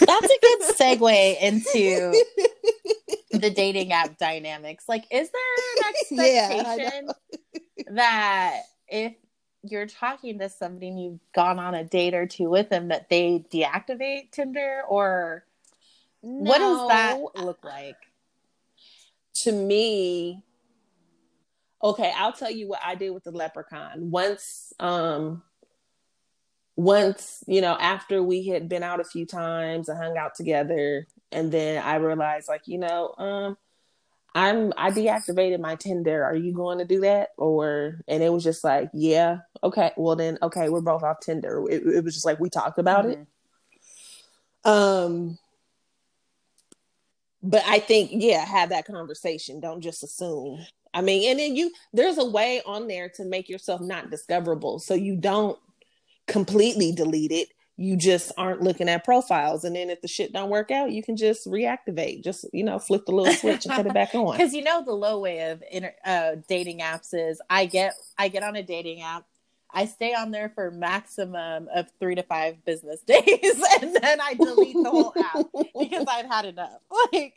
[0.06, 2.22] That's a good segue into
[3.32, 4.84] the dating app dynamics.
[4.88, 5.42] Like, is there
[5.76, 7.14] an Yeah, expectation
[7.88, 9.14] that if
[9.64, 13.10] you're talking to somebody and you've gone on a date or two with them, that
[13.10, 15.44] they deactivate Tinder, or
[16.38, 17.96] what does that look like?
[19.43, 20.43] To me
[21.82, 24.11] okay i'll tell you what i did with the leprechaun.
[24.11, 25.43] Once um
[26.76, 31.07] once you know after we had been out a few times and hung out together
[31.32, 33.57] and then i realized like you know um
[34.34, 36.22] i'm i deactivated my tinder.
[36.22, 37.30] Are you going to do that?
[37.39, 41.64] Or and it was just like yeah okay well then okay we're both off tinder.
[41.70, 43.18] It, it was just like we talked about it.
[44.64, 44.70] Mhm.
[44.70, 45.39] um
[47.43, 49.61] but I think, yeah, have that conversation.
[49.61, 50.64] Don't just assume.
[50.95, 54.78] I mean, and then you there's a way on there to make yourself not discoverable.
[54.78, 55.59] So you don't
[56.26, 57.49] completely delete it.
[57.76, 59.64] You just aren't looking at profiles.
[59.64, 62.24] And then if the shit don't work out, you can just reactivate.
[62.24, 64.32] Just, you know, flip the little switch and put it back on.
[64.39, 68.28] Because you know the low way of inter- uh, dating apps is I get I
[68.28, 69.26] get on a dating app,
[69.77, 74.33] I stay on there for maximum of three to five business days, and then I
[74.33, 75.45] delete the whole app
[75.79, 76.81] because I've had enough.
[77.12, 77.35] Like,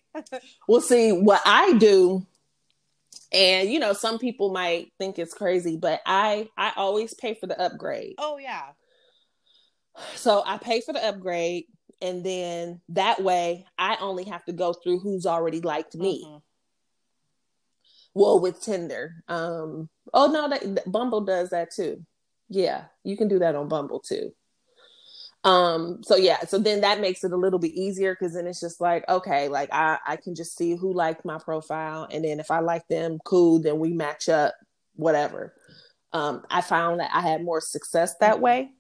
[0.68, 2.26] Well, see, what I do,
[3.34, 7.46] and you know, some people might think it's crazy, but I I always pay for
[7.48, 8.16] the upgrade.
[8.18, 8.70] oh yeah,
[10.16, 11.66] So I pay for the upgrade,
[12.02, 16.24] and then that way I only have to go through who's already liked me.
[16.26, 16.42] Mhm.
[18.16, 19.24] Well, with Tinder.
[19.28, 22.06] Um, oh no, that, Bumble does that too.
[22.50, 24.32] Yeah, you can do that on Bumble too.
[25.44, 28.60] Um, so yeah, so then that makes it a little bit easier because then it's
[28.60, 32.40] just like, okay, like I, I can just see who liked my profile, and then
[32.40, 34.54] if I like them, cool, then we match up,
[34.96, 35.54] whatever.
[36.12, 38.72] Um, I found that I had more success that way.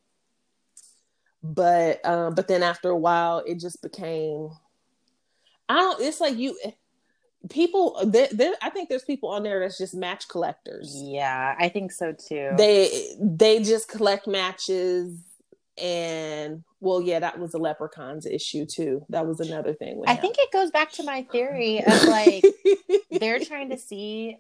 [1.42, 4.50] But um, but then after a while, it just became
[5.70, 6.02] I don't.
[6.02, 6.58] It's like you
[7.50, 7.98] people.
[8.06, 10.92] There, there, I think there's people on there that's just match collectors.
[10.96, 12.52] yeah, I think so too.
[12.58, 15.20] They they just collect matches
[15.82, 19.06] and well, yeah, that was a leprechaun's issue too.
[19.10, 20.02] That was another thing.
[20.08, 22.44] I think it goes back to my theory of like
[23.12, 24.38] they're trying to see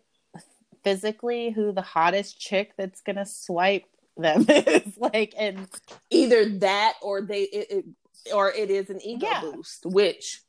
[0.83, 3.83] physically who the hottest chick that's gonna swipe
[4.17, 5.67] them is like and
[6.09, 7.85] either that or they it, it
[8.33, 9.41] or it is an ego Yeah.
[9.41, 10.41] boost which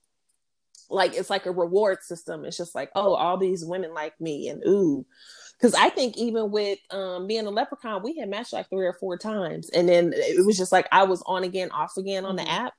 [0.91, 2.45] like it's like a reward system.
[2.45, 5.07] It's just like oh all these women like me and ooh.
[5.59, 8.95] Because i think even with um being a leprechaun we had matched like three or
[8.95, 9.71] four times.
[9.71, 12.75] And then it was just like i was on again off again on the app.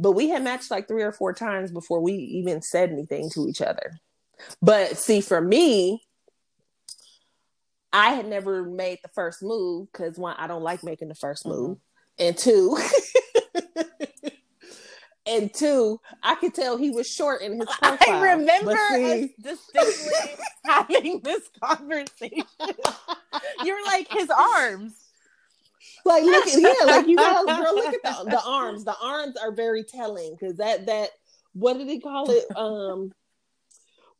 [0.00, 3.46] But we had matched like three or four times before we even said anything to
[3.48, 3.98] each other.
[4.62, 6.02] But see for me
[7.92, 11.44] i had never made the first move because one i don't like making the 1st
[11.44, 11.48] Mhm.
[11.48, 11.78] move.
[12.18, 12.76] And two
[15.28, 17.98] and two i could tell he was short in his profile.
[18.08, 22.44] I remember see- us distinctly having this conversation.
[23.64, 24.94] You're like his arms.
[26.04, 28.84] like look at yeah like you gotta girl look at the, the arms.
[28.84, 31.10] The arms are very telling because that that
[31.52, 32.44] what did he call it?
[32.56, 33.12] Um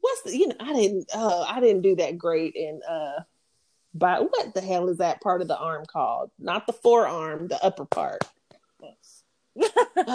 [0.01, 3.21] what's the you know i didn't uh i didn't do that great in uh
[3.95, 6.31] by what the hell is that part of the arm called?
[6.39, 8.23] Not the forearm the upper part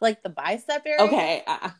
[0.00, 1.02] like the bicep area.
[1.02, 1.72] okay I,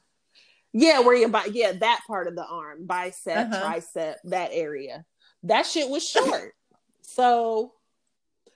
[0.73, 3.65] yeah where you by yeah that part of the arm bicep Uh-huh.
[3.65, 5.05] tricep that area
[5.45, 6.55] that shit was short
[7.03, 7.73] so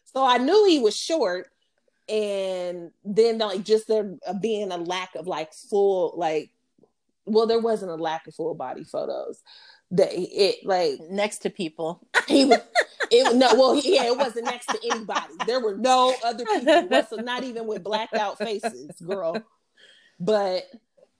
[0.05, 1.49] so i knew he was short
[2.09, 6.51] and then like just there uh, being a lack of like full like
[7.27, 9.43] well there wasn't a lack of full body photos
[9.93, 12.07] that it like Next to people.
[12.29, 12.59] he was
[13.11, 15.35] it no well yeah it wasn't next to anybody.
[15.47, 19.43] There were no other people whatso- not even with blacked out faces girl.
[20.21, 20.65] But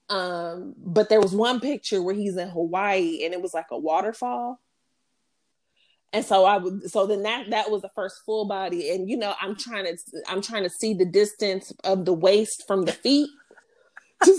[0.09, 3.77] um but there was one picture where he's in hawaii and it was like a
[3.77, 4.59] waterfall.
[6.11, 8.91] And so i would so then that that was the first full body.
[8.91, 9.97] And you know i'm trying to
[10.27, 13.29] i'm trying to see the distance of the waist from the feet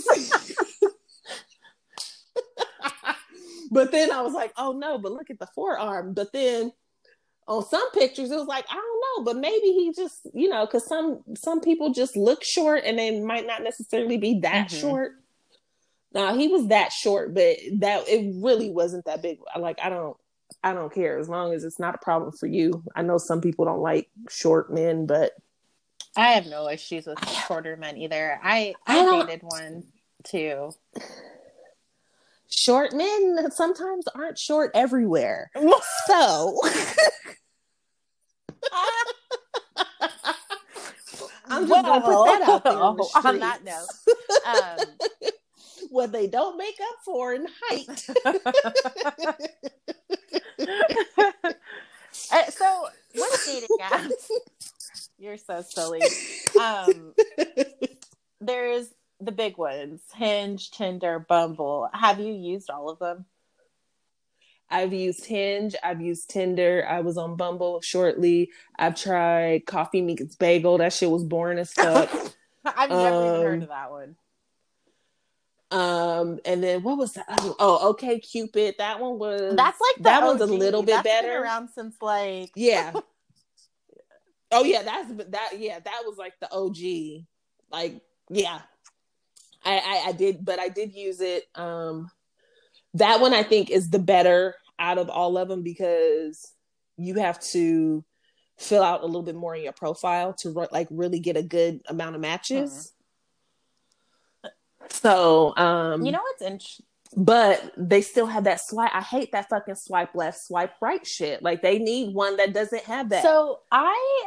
[3.71, 6.71] but then i was like oh no but look at the forearm but then
[7.47, 10.65] on some pictures it was like i don't know but maybe he just you know
[10.65, 14.79] because some some people just look short and they might not necessarily be that Mhm.
[14.79, 15.11] short
[16.13, 20.15] now he was that short but that it really wasn't that big like i don't
[20.63, 23.41] i don't care as long as it's not a problem for you i know some
[23.41, 25.31] people don't like short men but
[26.17, 28.37] I have no issues with shorter men either.
[28.43, 29.85] I I I, dated one
[30.25, 30.71] too.
[32.51, 35.49] Short men sometimes aren't short everywhere
[36.07, 36.57] so
[41.47, 43.87] i'm just gonna put that out there the Well, on that note,
[44.45, 44.77] um,
[45.89, 48.07] what they don't make up for in height.
[52.31, 54.29] Uh, so with dating apps,
[55.17, 56.01] you're so silly.
[56.59, 57.13] Um,
[58.39, 61.89] there's the big ones: Hinge, Tinder, Bumble.
[61.93, 63.25] Have you used all of them?
[64.73, 68.51] I've used Hinge, I've used Tinder, I was on Bumble shortly.
[68.79, 70.77] I've tried Coffee Meets Bagel.
[70.77, 72.09] That shit was boring as fuck.
[72.63, 74.15] I've never even heard Um, of that one.
[75.71, 77.25] um, and then what was that?
[77.27, 78.77] other- Oh, OkCupid.
[78.77, 81.41] That one was That's like the that one's a little bit That's been better.
[81.41, 82.93] around since like yeah.
[84.53, 85.51] oh yeah, that's that.
[85.59, 87.25] Yeah, that was like the OG.
[87.71, 88.61] Like yeah,
[89.63, 91.43] I, I I did, but I did use it.
[91.55, 92.09] Um,
[92.95, 96.51] that one I think is the better out of all of them because
[96.97, 98.03] you have to
[98.57, 101.43] fill out a little bit more in your profile to re- like really get a
[101.43, 102.93] good amount of matches.
[104.89, 106.85] So, um, you know what's interesting.
[107.15, 108.91] but they still have that swipe.
[108.93, 111.41] I hate that fucking swipe left, swipe right shit.
[111.41, 113.23] Like they need one that doesn't have that.
[113.23, 114.25] So I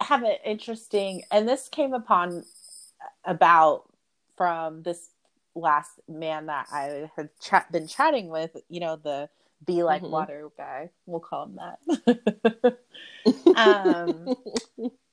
[0.00, 2.44] have an interesting, and this came upon
[3.24, 3.84] about
[4.42, 5.10] from this
[5.54, 7.28] last man that I had
[7.70, 8.56] been chatting with.
[8.68, 9.28] You know, the
[9.64, 10.10] be like Mhm.
[10.10, 10.90] water guy.
[11.06, 12.78] We'll call him that.
[13.56, 14.34] um,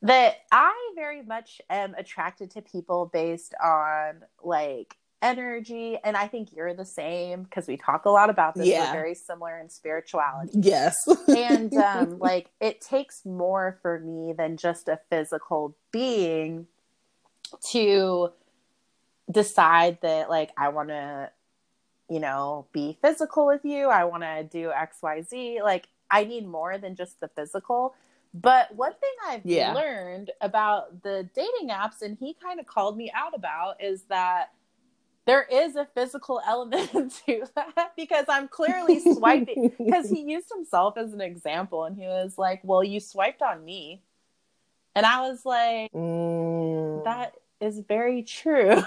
[0.02, 6.54] that I very much am attracted to people based on like energy, and I think
[6.54, 8.66] you're the same because we talk a lot about this.
[8.66, 8.88] Yeah.
[8.88, 10.96] We're very similar in spirituality yes.
[11.28, 16.66] and um like it takes more for me than just a physical being
[17.72, 18.32] to
[19.32, 21.32] decide that like I want to
[22.10, 26.78] you know be physical with you I want to do xyz like I need more
[26.78, 27.96] than just the physical
[28.34, 29.74] but one thing I've Yeah.
[29.74, 34.52] learned about the dating apps and he kind of called me out about is that
[35.28, 36.92] there is a physical element
[37.28, 42.08] to that because I'm clearly swiping because he used himself as an example and he
[42.08, 44.02] was like well you swiped on me
[44.96, 47.04] And I was like, Mm.
[47.04, 48.82] that is very true.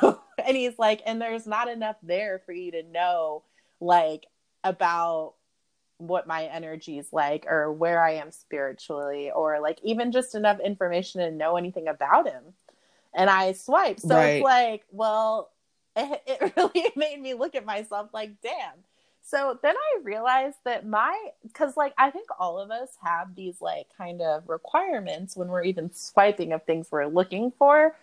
[0.47, 3.43] And he's like, and there's not enough there for you to know,
[3.81, 4.27] like,
[4.65, 5.35] about
[5.99, 10.59] what my energy is like or where I am spiritually or like even just enough
[10.59, 12.43] information to know anything about him.
[13.15, 14.01] And I swiped.
[14.01, 14.35] So Right.
[14.37, 15.51] it's like, well,
[15.97, 18.85] it, it really made me look at myself like, damn.
[19.25, 23.61] So then I realized that my, because like I think all of us have these
[23.61, 27.95] like kind of requirements when we're even swiping of things we're looking for.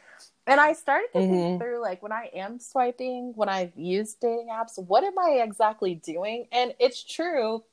[0.49, 1.59] And I started to think Mhm.
[1.59, 5.95] through like when I am swiping, when I've used dating apps, what am I exactly
[5.95, 6.47] doing?
[6.51, 7.63] And it's true,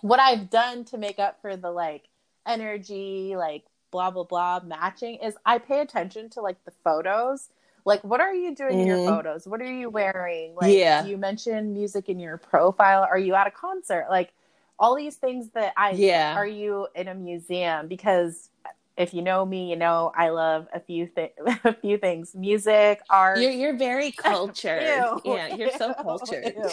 [0.00, 2.08] what I've done to make up for the like
[2.46, 7.50] energy, like blah blah blah matching is I pay attention to like the photos.
[7.84, 9.04] Like what are you doing in your Mhm.
[9.04, 9.46] photos?
[9.46, 10.54] What are you wearing?
[10.54, 11.04] Like Yeah.
[11.04, 13.02] you mention music in your profile?
[13.02, 14.06] Are you at a concert?
[14.08, 14.32] Like
[14.78, 16.34] all these things that I Yeah.
[16.34, 17.88] are you in a museum?
[17.88, 18.48] Because
[18.96, 21.32] if you know me, you know I love a few thi-
[21.64, 23.38] a few things: music, art.
[23.38, 24.82] You're you're very cultured.
[24.82, 25.20] Ew.
[25.24, 26.54] yeah, you're so cultured.
[26.56, 26.68] Ew.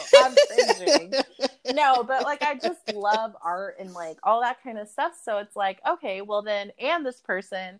[1.73, 5.13] No, but like I just love art and like all that kind of stuff.
[5.23, 7.79] So it's like, okay, well then, and this person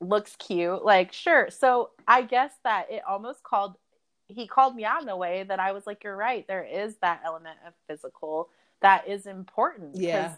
[0.00, 0.84] looks cute.
[0.84, 1.48] Like, sure.
[1.50, 3.76] So I guess that it almost called,
[4.28, 6.46] he called me out in a way that I was like, you're right.
[6.46, 8.48] There is that element of physical
[8.80, 9.96] that is important.
[9.96, 10.34] Yeah.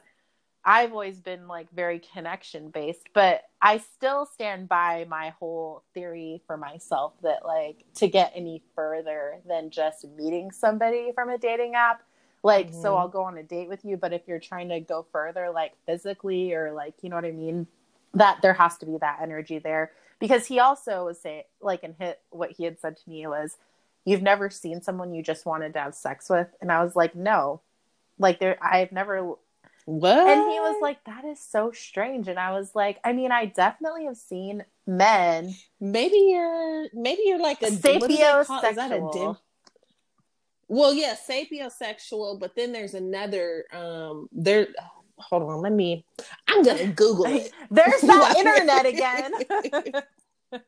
[0.64, 6.42] I've always been like very connection based, but I still stand by my whole theory
[6.46, 11.74] for myself that like to get any further than just meeting somebody from a dating
[11.74, 12.02] app,
[12.44, 12.98] like so Mhm.
[12.98, 15.72] I'll go on a date with you, but if you're trying to go further like
[15.86, 17.66] physically or like you know what I mean,
[18.14, 19.92] that there has to be that energy there.
[20.20, 23.56] Because he also was saying like and hit what he had said to me was
[24.04, 26.48] you've never seen someone you just wanted to have sex with?
[26.60, 27.62] And I was like no.
[28.18, 29.34] Like there I've never
[29.84, 30.28] What?
[30.28, 32.28] and he was like, that is so strange.
[32.28, 35.54] And I was like, I mean, I definitely have seen men.
[35.80, 38.64] maybe you're maybe you're like a what is that called?
[38.64, 39.38] Is that a dim- Sapiosexual.
[40.68, 44.68] Well, yeah, sapiosexual, but then there's another um there
[45.16, 46.04] hold on, let me
[46.48, 47.52] I'm gonna Google it.
[47.70, 49.32] There's that internet again.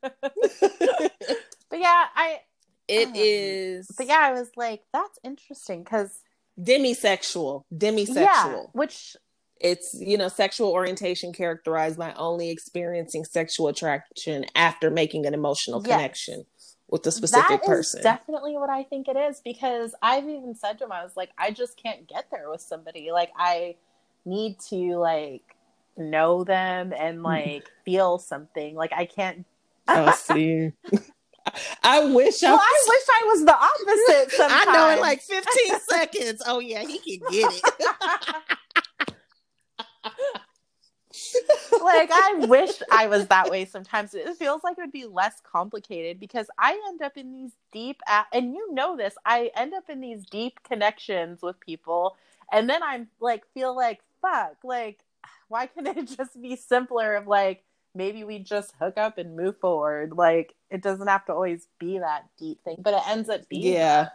[1.70, 2.40] but yeah, I,
[2.88, 6.20] It Um, is but yeah, I was like, that's interesting because,
[6.60, 7.64] demisexual.
[7.74, 8.14] Demisexual.
[8.16, 9.16] yeah, which,
[9.60, 15.82] It's you know, sexual orientation characterized by only experiencing sexual attraction after making an emotional
[15.84, 15.96] Yes.
[15.96, 16.46] connection
[16.88, 18.02] with a specific that is person.
[18.02, 21.30] definitely what I think it is because I've even said to him, I was like,
[21.38, 23.10] I just can't get there with somebody.
[23.10, 23.76] Like, I
[24.24, 25.56] need to like
[25.96, 27.24] know them and mm.
[27.24, 28.74] like feel something.
[28.74, 29.46] Like, I can't.
[29.88, 30.72] oh, see.
[31.82, 34.32] I wish I Well, I wish I was the opposite.
[34.32, 34.64] Sometimes.
[34.68, 36.42] I know in like 15 seconds.
[36.46, 37.62] Oh yeah, he can get it.
[41.82, 44.14] like I wish I was that way sometimes.
[44.14, 48.00] It feels like it would be less complicated because I end up in these deep
[48.32, 52.16] and you know this, I end up in these deep connections with people
[52.52, 55.00] and then I'm like feel like fuck, like
[55.48, 57.64] why can't it just be simpler of like
[57.94, 60.12] maybe we just hook up and move forward.
[60.12, 63.74] Like it doesn't have to always be that deep thing, but it ends up being
[63.74, 64.08] Yeah.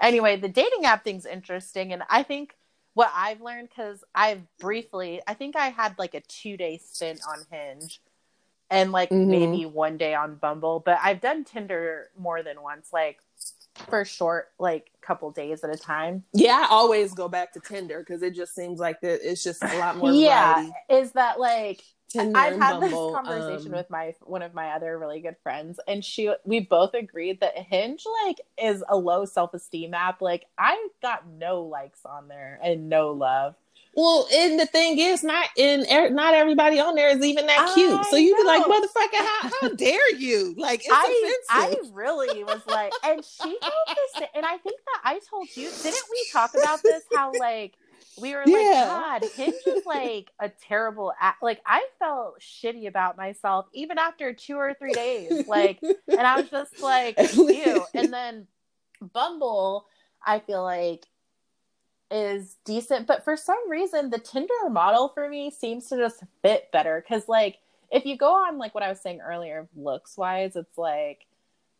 [0.00, 2.56] anyway, the dating app thing's interesting, and I think
[2.94, 7.20] what I've learned because I've briefly, I think I had like a two day stint
[7.28, 8.00] on Hinge,
[8.70, 9.26] and like Mhm.
[9.28, 13.20] maybe one day on Bumble, but I've done Tinder more than once, like
[13.88, 16.24] for short, like couple days at a time.
[16.32, 19.62] Yeah, I always go back to Tinder because it just seems like that it's just
[19.62, 20.72] a lot more yeah, variety.
[20.88, 21.82] is that like
[22.14, 25.36] Tinder I've had Bumble, this conversation um, with my one of my other really good
[25.42, 30.22] friends, and she we both agreed that Hinge like is a low self esteem app.
[30.22, 33.56] Like I got no likes on there and no love.
[33.96, 37.72] Well, and the thing is, not in er, not everybody on there is even that
[37.74, 37.92] cute.
[37.92, 40.54] I so you'd be like, motherfucker, how, how dare you?
[40.56, 45.00] Like it's I I really was like, and she told this, and I think that
[45.04, 47.04] I told you, didn't we talk about this?
[47.14, 47.74] How like
[48.20, 51.36] we were like, God, Hinge is like a terrible app.
[51.42, 55.46] Like I felt shitty about myself even after two or three days.
[55.48, 57.84] Like, and I was just like, ew.
[57.94, 58.46] And then
[59.12, 59.86] Bumble,
[60.24, 61.06] I feel like
[62.10, 66.70] is decent, but for some reason the Tinder model for me seems to just fit
[66.70, 67.58] better because like
[67.90, 71.26] if you go on like what I was saying earlier, looks wise, it's like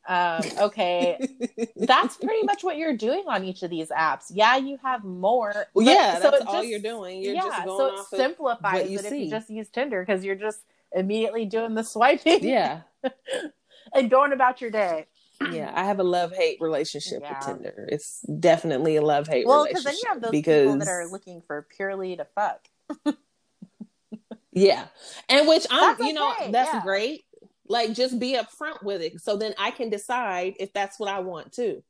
[0.08, 1.18] um okay
[1.76, 5.66] that's pretty much what you're doing on each of these apps yeah you have more
[5.74, 7.22] Well, yeah, so that's all just- you're doing.
[7.22, 10.34] You're yeah just going so it simplifies it if you just use tinder because you're
[10.36, 10.60] just
[10.94, 12.82] immediately doing the swiping yeah,
[13.94, 15.06] and going about your day
[15.50, 15.72] yeah.
[15.74, 17.36] I have a love hate relationship Yeah.
[17.36, 17.88] with Tinder.
[17.90, 21.42] It's definitely a love hate well because then you have those people that are looking
[21.42, 22.68] for purely to fuck
[24.52, 24.84] Yeah.
[25.28, 26.82] And which I'm, That's you know, that's yeah.
[26.82, 27.24] great.
[27.66, 29.20] Like just be upfront with it.
[29.20, 31.82] So then I can decide if that's what I want to.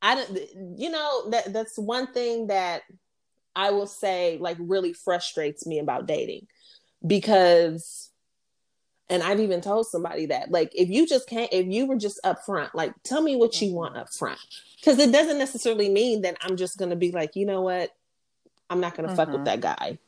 [0.00, 0.38] I don't,
[0.78, 2.82] you know, that that's one thing that
[3.54, 6.46] I will say like really frustrates me about dating
[7.06, 8.10] because
[9.10, 12.20] and I've even told somebody that like if you just can't if you were just
[12.24, 14.38] upfront, like tell me what you want up front.
[14.76, 17.90] Because it doesn't necessarily mean that I'm just gonna be like, you know what,
[18.70, 19.46] I'm not gonna fuck with Mhm.
[19.46, 19.98] that guy.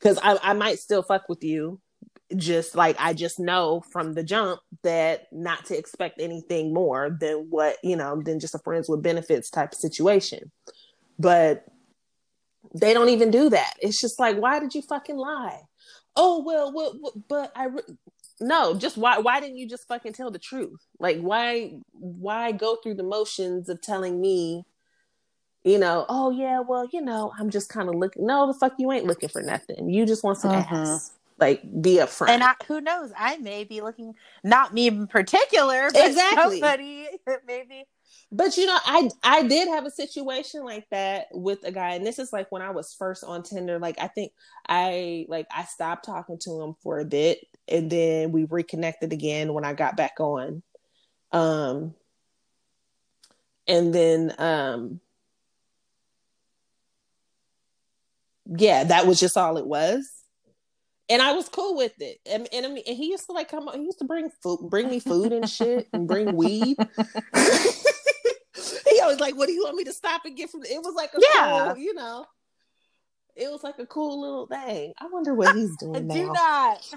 [0.00, 1.80] Cause I, I might still fuck with you.
[2.36, 7.48] Just like I just know from the jump that not to expect anything more than
[7.50, 10.52] what, you know, than just a friends with benefits type of situation.
[11.18, 11.64] But
[12.74, 13.74] they don't even do that.
[13.80, 15.60] It's just like, why did you fucking lie?
[16.16, 17.96] Oh well, what, what but I re-
[18.40, 20.80] no, just why why didn't you just fucking tell the truth?
[20.98, 24.64] Like why why go through the motions of telling me,
[25.64, 28.26] you know, oh yeah, well, you know, I'm just kind of looking.
[28.26, 29.88] No, the fuck you ain't looking for nothing.
[29.90, 30.70] You just want some Mhm.
[30.72, 31.12] ass.
[31.40, 32.28] Like be upfront.
[32.28, 33.12] And I, who knows?
[33.16, 34.14] I may be looking,
[34.44, 36.60] not me in particular, but Exactly.
[36.60, 37.08] somebody
[37.46, 37.84] maybe.
[38.30, 42.06] But you know, I I did have a situation like that with a guy, and
[42.06, 43.78] this is like when I was first on Tinder.
[43.78, 44.32] Like I think
[44.68, 49.52] I like I stopped talking to him for a bit, and then we reconnected again
[49.52, 50.62] when I got back on.
[51.32, 51.94] Um,
[53.66, 55.00] and then um,
[58.46, 60.19] yeah, that was just all it was.
[61.10, 63.50] And I was cool with it, and, and I mean, and he used to like
[63.50, 63.68] come.
[63.74, 66.76] He used to bring food, bring me food and shit, and bring weed.
[67.34, 70.94] he always like, "What do you want me to stop and get from?" It was
[70.94, 71.72] like a Yeah.
[71.74, 72.26] cool, you know.
[73.34, 74.92] It was like a cool little thing.
[75.00, 76.14] I wonder what he's doing now.
[76.14, 76.94] Do not.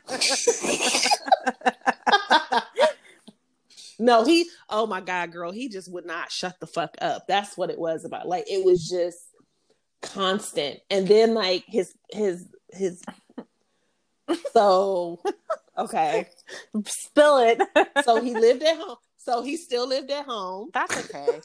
[3.99, 4.48] no, he.
[4.69, 7.26] Oh my god, girl, he just would not shut the fuck up.
[7.27, 8.27] That's what it was about.
[8.27, 9.18] Like it was just
[10.03, 13.02] constant, and then like his his his.
[14.54, 15.20] So,
[15.78, 16.30] okay.
[16.86, 17.62] Spill it.
[18.04, 18.98] So he lived at home.
[19.18, 20.70] So he still lived at home.
[20.74, 21.40] That's okay.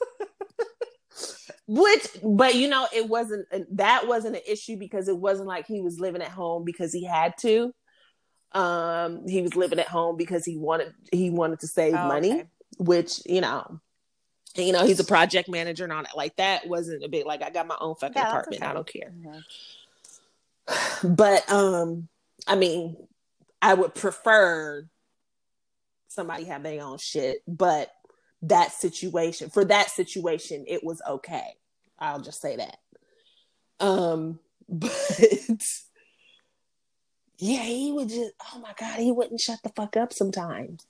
[1.66, 3.46] Which, but you know, it wasn't
[3.76, 7.04] that wasn't an issue because it wasn't like he was living at home because he
[7.04, 7.74] had to.
[8.52, 12.32] Um, he was living at home because he wanted he wanted to save Oh, money,
[12.32, 12.46] okay.
[12.78, 13.80] which you know,
[14.54, 16.16] you know, he's a project manager and all that.
[16.16, 18.62] Like that wasn't a big like I got my own fucking Yeah, apartment.
[18.62, 18.70] okay.
[18.70, 19.12] I don't care.
[21.02, 22.08] But um,
[22.48, 22.96] I mean,
[23.60, 24.88] I would prefer
[26.08, 27.92] somebody have their own shit, but
[28.42, 31.54] that situation for that situation, it was okay.
[31.98, 32.78] I'll just say that.
[33.80, 35.62] Um, but
[37.38, 40.86] yeah, he would just oh my god, he wouldn't shut the fuck up sometimes.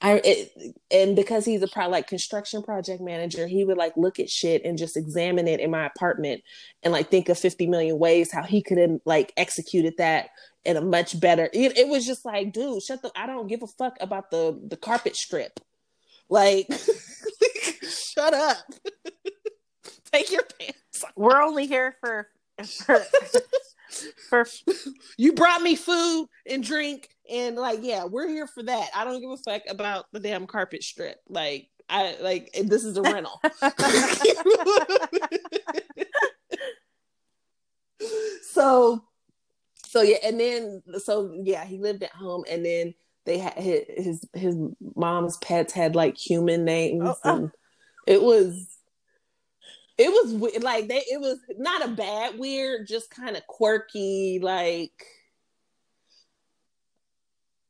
[0.00, 4.20] I it, and because he's a pro like construction project manager, he would like look
[4.20, 6.42] at shit and just examine it in my apartment
[6.82, 10.28] and like think of 50 million ways how he could have like executed that
[10.64, 13.62] in a much better it, it was just like dude shut the i don't give
[13.62, 15.60] a fuck about the the carpet strip
[16.30, 16.66] like
[17.82, 18.56] shut up
[20.12, 21.12] take your pants off.
[21.16, 22.28] We're only here for
[22.84, 23.02] for
[24.28, 24.46] for
[25.16, 28.90] you brought me food and drink and like yeah we're here for that.
[28.94, 31.20] I don't give a fuck about the damn carpet strip.
[31.28, 33.40] Like i like this is a rental.
[38.54, 39.02] So
[39.86, 42.94] so yeah and then so yeah he lived at home and then
[43.26, 44.56] they had his his, his
[44.94, 47.34] mom's pets had like human names Oh, oh.
[47.36, 47.50] and
[48.06, 48.73] it was
[49.98, 54.92] it was like they it was not a bad weird just kind of quirky like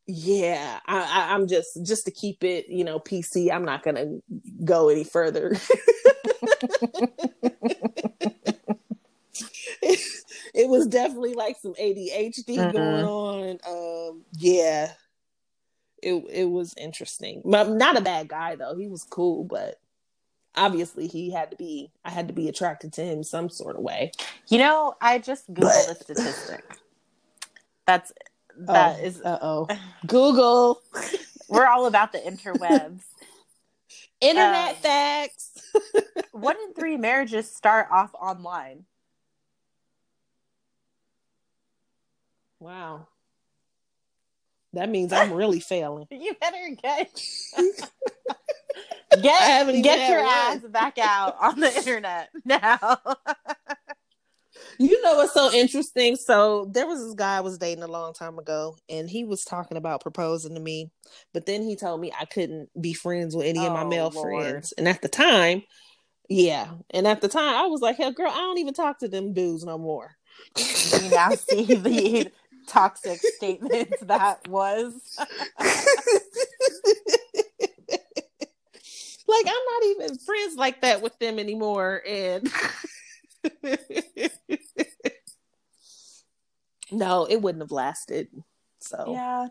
[0.06, 4.18] yeah I, I i'm just just to keep it you know pc i'm not gonna
[4.64, 5.56] go any further.
[9.82, 10.01] It,
[10.55, 12.72] it was definitely like some adhd Mhm.
[12.72, 14.92] going on um yeah.
[16.02, 17.40] It it was interesting.
[17.44, 18.76] But not a bad guy though.
[18.76, 19.76] He was cool but
[20.56, 23.82] obviously he had to be i had to be attracted to him some sort of
[23.82, 24.10] way
[24.48, 26.62] you know, I just googled a statistic.
[27.86, 28.12] That's
[28.59, 29.66] that is uh-oh
[30.06, 30.81] google
[31.48, 33.02] we're all about the interwebs.
[34.20, 35.72] internet Um, facts
[36.32, 38.85] One in three marriages start off online.
[42.60, 43.06] wow
[44.72, 47.20] that means i'm really failing You better get
[49.22, 52.78] get get your ass back out on the internet now.
[54.78, 56.16] You know what's so interesting?
[56.16, 59.44] So there was this guy I was dating a long time ago, and he was
[59.44, 60.90] talking about proposing to me,
[61.32, 64.10] but then he told me I couldn't be friends with any of my Oh, male
[64.10, 64.42] Lord.
[64.42, 64.72] friends.
[64.76, 65.62] And at the time,
[66.28, 69.09] yeah, and at the time I was like, "Hell, girl, I don't even talk to
[69.09, 70.16] them dudes no more."
[70.56, 72.32] you now see the
[72.66, 74.94] toxic statement that was.
[79.26, 82.51] like I'm not even friends like that with them anymore and
[86.92, 88.28] No, it wouldn't have lasted.
[88.80, 89.48] So Yeah.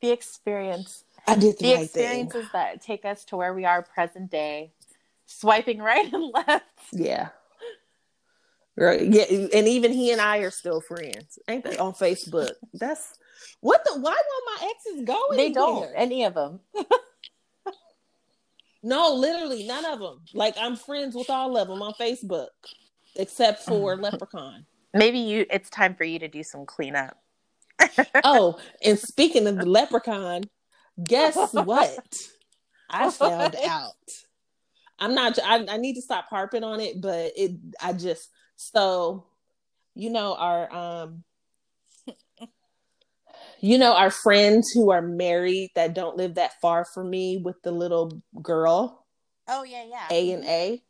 [0.00, 1.04] The experience.
[1.26, 2.04] I did the, The right thing.
[2.26, 4.72] experiences that take us to where we are present day.
[5.26, 6.64] Swiping right and left.
[6.90, 7.28] Yeah.
[8.76, 9.02] Right.
[9.02, 9.24] Yeah,
[9.54, 11.38] and even he and I are still friends.
[11.46, 12.52] Ain't they on Facebook?
[12.72, 13.12] That's
[13.60, 15.90] what the why won't my exes go They don't.
[15.94, 16.60] Any of them.
[18.82, 20.20] No, literally none of them.
[20.34, 22.48] Like I'm friends with all of them on Facebook,
[23.16, 24.66] except for Leprechaun.
[24.94, 27.16] Maybe you it's time for you to do some cleanup.
[28.24, 30.44] Oh, and speaking of the Leprechaun,
[31.02, 31.98] guess what?
[32.90, 33.92] I found out.
[34.98, 35.38] I'm not.
[35.44, 37.52] I, I need to stop harping on it, but it.
[37.80, 39.26] I just so,
[39.94, 41.24] you know our um.
[43.64, 47.62] You know our friends who are married that don't live that far from me with
[47.62, 49.06] the little girl.
[49.46, 50.08] Oh yeah, yeah.
[50.10, 50.82] A and A.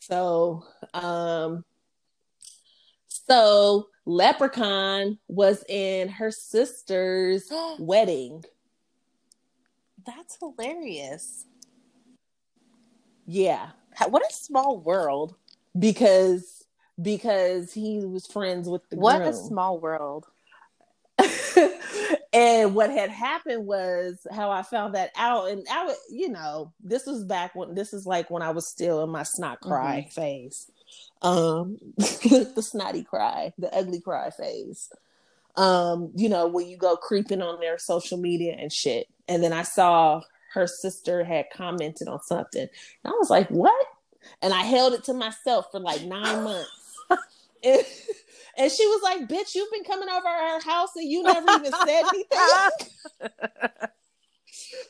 [0.00, 0.64] So,
[0.94, 1.62] um,
[3.08, 8.42] so Leprechaun was in her sister's wedding.
[10.06, 11.44] That's hilarious.
[13.26, 13.70] Yeah,
[14.08, 15.34] What a small world.
[15.78, 16.64] because
[17.02, 19.28] because he was friends with the What groom.
[19.28, 20.26] a small world.
[22.32, 26.72] and what had happened was how I found that out, and I would, you know,
[26.82, 30.08] this was back when this is like when I was still in my snot cry
[30.10, 30.70] phase,
[31.22, 34.90] um, the snotty cry, the ugly cry phase.
[35.56, 39.52] Um, you know, when you go creeping on their social media and shit, and then
[39.52, 40.20] I saw
[40.52, 42.70] her sister had commented on something, and
[43.04, 43.86] I was like, what?
[44.42, 46.96] And I held it to myself for like nine months.
[47.66, 47.84] And,
[48.58, 51.72] and she was like, "Bitch, you've been coming over our house and you never even
[51.72, 52.26] said anything."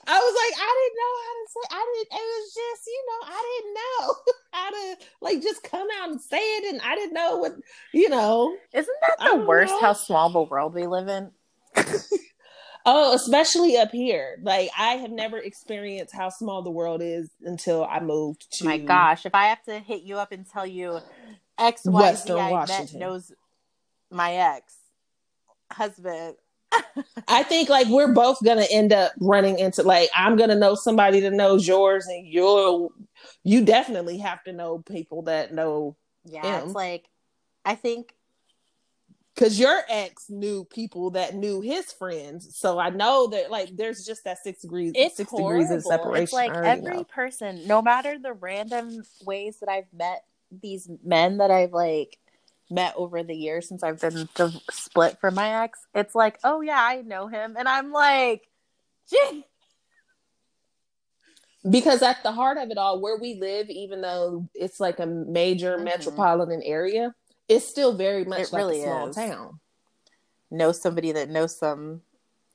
[0.08, 1.64] I was like, I didn't know how to say.
[1.72, 2.12] I didn't.
[2.12, 4.14] It was just, you know, I didn't know
[4.52, 7.56] how to like just come out and say it, and I didn't know what,
[7.92, 8.56] you know.
[8.72, 9.80] Isn't that the worst know.
[9.80, 11.30] how small the world we live in?
[12.88, 14.38] Oh, especially up here.
[14.42, 18.64] Like I have never experienced how small the world is until I moved to.
[18.64, 21.00] My gosh, if I have to hit you up and tell you
[21.58, 23.32] X Y Z I met knows
[24.10, 24.74] my ex
[25.72, 26.36] husband.
[27.28, 31.20] I think like we're both gonna end up running into like I'm gonna know somebody
[31.20, 32.92] that knows yours, and you'll
[33.44, 36.66] you definitely have to know people that know Yeah, Him.
[36.66, 37.08] it's like
[37.64, 38.14] I think
[39.34, 42.56] because your ex knew people that knew his friends.
[42.56, 45.60] So I know that like there's just that six degrees, it's six horrible.
[45.60, 46.22] degrees of separation.
[46.22, 47.04] It's like every know.
[47.04, 50.24] person, no matter the random ways that I've met
[50.60, 52.18] these men that I've like
[52.70, 54.28] met over the years since I've been
[54.70, 58.48] split from my ex, it's like, oh yeah, I know him, and I'm like,
[59.08, 59.44] gee,
[61.68, 65.06] because at the heart of it all, where we live, even though it's like a
[65.06, 65.84] major Mhm.
[65.84, 67.14] metropolitan area,
[67.48, 69.16] it's still very much It like really a small is.
[69.16, 69.60] town.
[70.50, 72.02] know somebody that knows some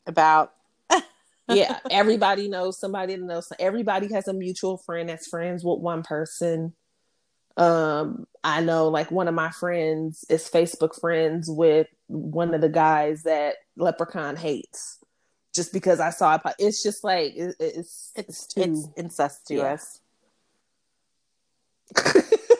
[0.05, 0.53] about.
[1.47, 3.51] yeah, everybody knows somebody that knows.
[3.59, 6.73] Everybody has a mutual friend that's friends with one person.
[7.57, 12.69] Um, I know like one of my friends is Facebook friends with one of the
[12.69, 14.97] guys that Leprechaun hates,
[15.53, 16.41] just because I saw it.
[16.59, 18.61] It's just like it, it's It's too.
[18.61, 19.99] it's incestuous.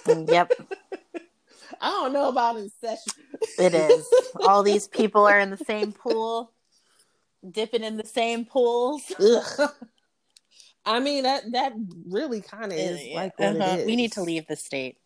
[0.08, 0.52] yep,
[1.82, 3.14] I don't know about incest.
[3.58, 4.08] it is.
[4.48, 6.52] All these people are in the same pool,
[7.50, 9.04] dipping in the same pools.
[10.86, 11.74] I mean that that
[12.08, 13.74] really kind of is like what Uh-huh.
[13.76, 13.86] it is.
[13.86, 14.98] We need to leave the state.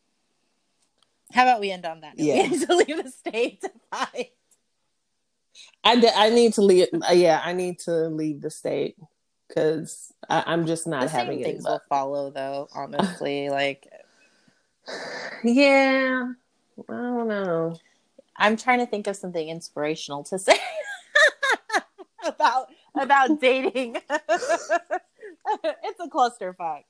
[1.33, 2.17] How about we end on that?
[2.17, 2.23] note?
[2.25, 2.43] Yeah.
[2.43, 4.31] We need to leave the state to fight.
[5.83, 6.87] I, I need to leave.
[6.93, 8.95] uh, Yeah, I need to leave the state
[9.47, 11.43] because I'm just not the having same it.
[11.45, 12.67] things will follow, though.
[12.73, 13.87] Honestly, like
[15.43, 16.31] Yeah,
[16.89, 17.75] I don't know.
[18.37, 20.57] I'm trying to think of something inspirational to say
[22.25, 23.97] about about dating.
[25.83, 26.83] it's a clusterfuck.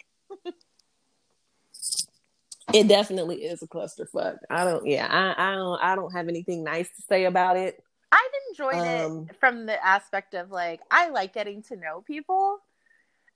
[2.74, 4.38] It definitely is a clusterfuck.
[4.50, 4.86] I don't.
[4.88, 5.82] Yeah, I, I don't.
[5.82, 7.82] I don't have anything nice to say about it.
[8.12, 8.76] I've enjoyed
[9.06, 12.58] Um, it from the aspect of like I like getting to know people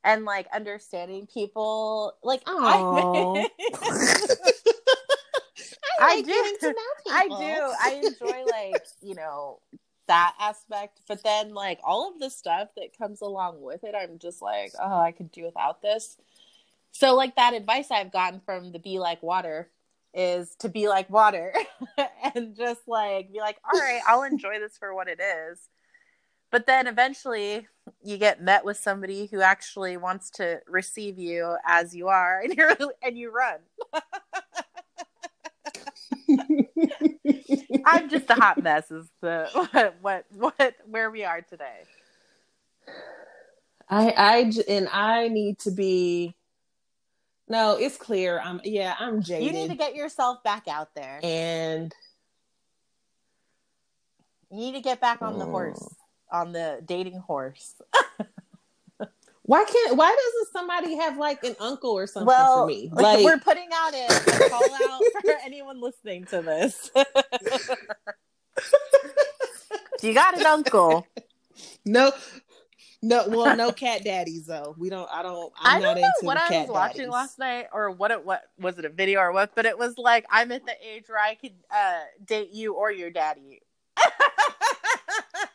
[0.04, 2.14] and like understanding people.
[2.24, 2.42] Like.
[2.48, 3.48] I,
[6.02, 6.28] I I do.
[6.28, 7.74] getting to know I do.
[7.82, 9.60] I enjoy like you know
[10.10, 14.18] that aspect, but then like all of the stuff that comes along with it, I'm
[14.20, 16.18] just like, oh, I could do without this.
[16.92, 19.70] So like that advice I've gotten from the Be Like Water
[20.14, 21.54] is to be like water
[22.36, 25.70] and just like be like, all right, I'll enjoy this for what it is.
[26.52, 27.68] But then eventually
[28.04, 32.56] you get met with somebody who actually wants to receive you as you are and
[32.56, 33.60] you're and you run.
[37.86, 41.84] I'm just a hot mess is the what what what where we are today.
[43.90, 46.36] I I and I need to be
[47.48, 48.40] no, it's clear.
[48.40, 49.48] I'm yeah, I'm jaded.
[49.48, 51.20] You need to get yourself back out there.
[51.24, 51.92] and
[54.52, 55.52] You need to get back on the Oh.
[55.52, 55.96] horse,
[56.32, 57.76] on the dating horse.
[59.50, 62.88] why can't why doesn't somebody have like an uncle or something well, for me?
[62.94, 66.92] Like we're putting out a, a call out for anyone listening to this.
[70.02, 71.06] You got an uncle.
[71.86, 72.14] no
[73.02, 74.74] no well no cat daddies though.
[74.78, 77.12] We don't I don't I'm I don't know into what I cat was watching daddies.
[77.12, 79.98] last night or what it what was it a video or what, but it was
[79.98, 83.62] like I'm at the age where I could uh, date you or your daddy.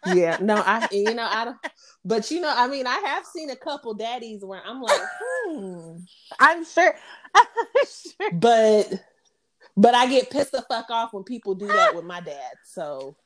[0.07, 1.57] Yeah, no, I you know I don't.
[2.05, 5.97] But you know, I mean, I have seen a couple daddies where I'm like, hmm.
[6.39, 6.95] I'm sure.
[7.35, 7.47] I'm
[7.87, 8.31] sure.
[8.33, 9.05] But
[9.77, 12.53] but I get pissed the fuck off when people do that with my dad.
[12.65, 13.17] So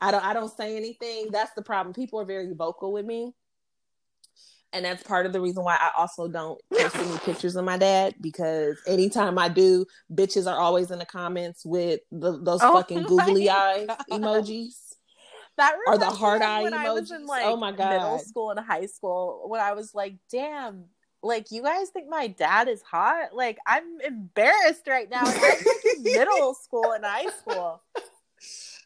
[0.00, 1.28] I don't I don't say anything.
[1.30, 1.94] That's the problem.
[1.94, 3.34] People are very vocal with me.
[4.72, 7.76] And that's part of the reason why I also don't post any pictures of my
[7.76, 12.74] dad because anytime I do, bitches are always in the comments with the, those Oh
[12.74, 13.98] fucking googly eye God.
[14.12, 14.89] emojis.
[15.60, 17.16] That Or the hard eye when I was emojis.
[17.16, 17.90] in like Oh my God.
[17.92, 20.86] middle school and high school when I was like, damn,
[21.22, 23.34] like you guys think my dad is hot?
[23.34, 25.22] Like I'm embarrassed right now.
[25.24, 27.82] Like, I'm like in middle school and high school.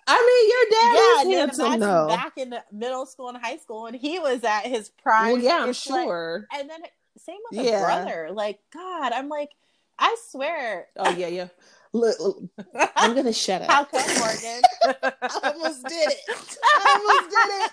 [0.06, 2.08] I mean, your yeah, dad and is handsome though.
[2.08, 5.32] back in middle school and high school when he was at his prime.
[5.32, 6.46] Well, yeah, I'm It's like- sure.
[6.52, 6.80] and then
[7.18, 7.84] same with a Yeah.
[7.84, 8.28] brother.
[8.32, 9.50] Like God, I'm like,
[9.98, 10.88] I swear.
[10.96, 11.48] Oh yeah, yeah.
[11.94, 13.70] Look, look, I'm gonna shut up.
[13.70, 14.62] How come, Morgan?
[15.22, 16.18] I almost did it.
[16.62, 17.72] I almost did it.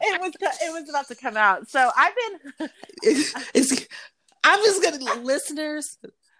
[0.00, 1.68] it was it was about to come out.
[1.70, 2.12] So I've
[2.58, 2.68] been
[3.04, 3.86] It's, it's-
[4.42, 5.98] I'm just gonna listeners.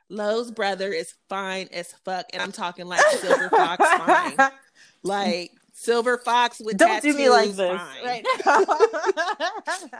[0.08, 4.50] Lo's brother is fine as fuck, and I'm talking like Silver Fox fine,
[5.04, 8.04] like Silver Fox with Don't do me like this fine.
[8.04, 8.26] right.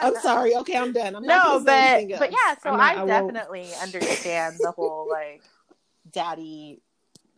[0.00, 0.56] I'm sorry.
[0.56, 1.14] Okay, I'm done.
[1.14, 3.08] I'm no, but but yeah, so I, won't.
[3.08, 5.42] definitely understand the whole like
[6.12, 6.80] daddy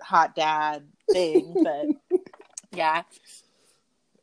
[0.01, 1.87] hot dad thing, but
[2.73, 3.03] yeah.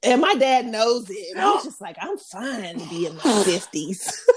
[0.03, 1.37] and my dad knows it.
[1.37, 4.21] He's just like, I'm fine to be in my fifties.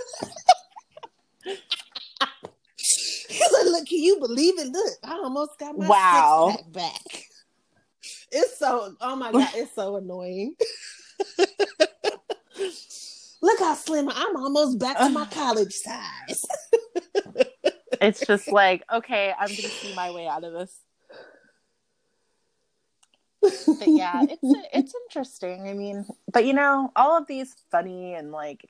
[3.29, 4.69] He's like, look, can you believe it?
[4.69, 6.51] Look, I almost got my Wow.
[6.51, 7.25] six pack back.
[8.31, 10.55] It's so, oh my god, it's so annoying.
[13.43, 16.45] look how slim I'm almost back to my college size.
[18.03, 20.77] It's just like, okay, I'm gonna see my way out of this.
[23.43, 25.69] But yeah, it's it's interesting.
[25.69, 28.69] I mean, but you know, all of these funny and like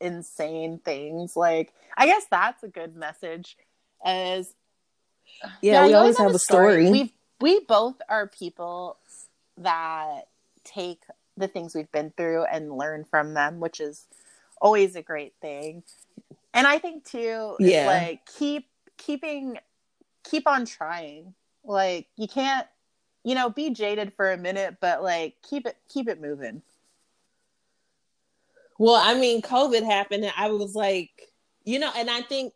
[0.00, 3.56] insane things, like I guess that's a good message.
[4.04, 4.52] As
[5.60, 6.90] yeah, we always have a story.
[6.90, 8.98] We we both are people
[9.58, 10.28] that
[10.64, 11.02] take
[11.36, 14.06] the things we've been through and learn from them, which is
[14.60, 15.82] always a great thing.
[16.54, 17.86] And I think too, Yeah.
[17.86, 18.66] like keep
[19.04, 19.58] keeping
[20.24, 21.34] keep on trying.
[21.64, 22.66] Like you can't,
[23.24, 26.62] you know, be jaded for a minute, but like keep it keep it moving.
[28.78, 31.10] Well, I mean, COVID happened, and I was like,
[31.64, 32.52] you know, and I think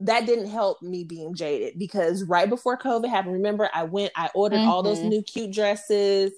[0.00, 4.30] that didn't help me being jaded because right before COVID happened, remember, I went, I
[4.34, 5.08] ordered all those Mhm.
[5.10, 6.32] new cute dresses,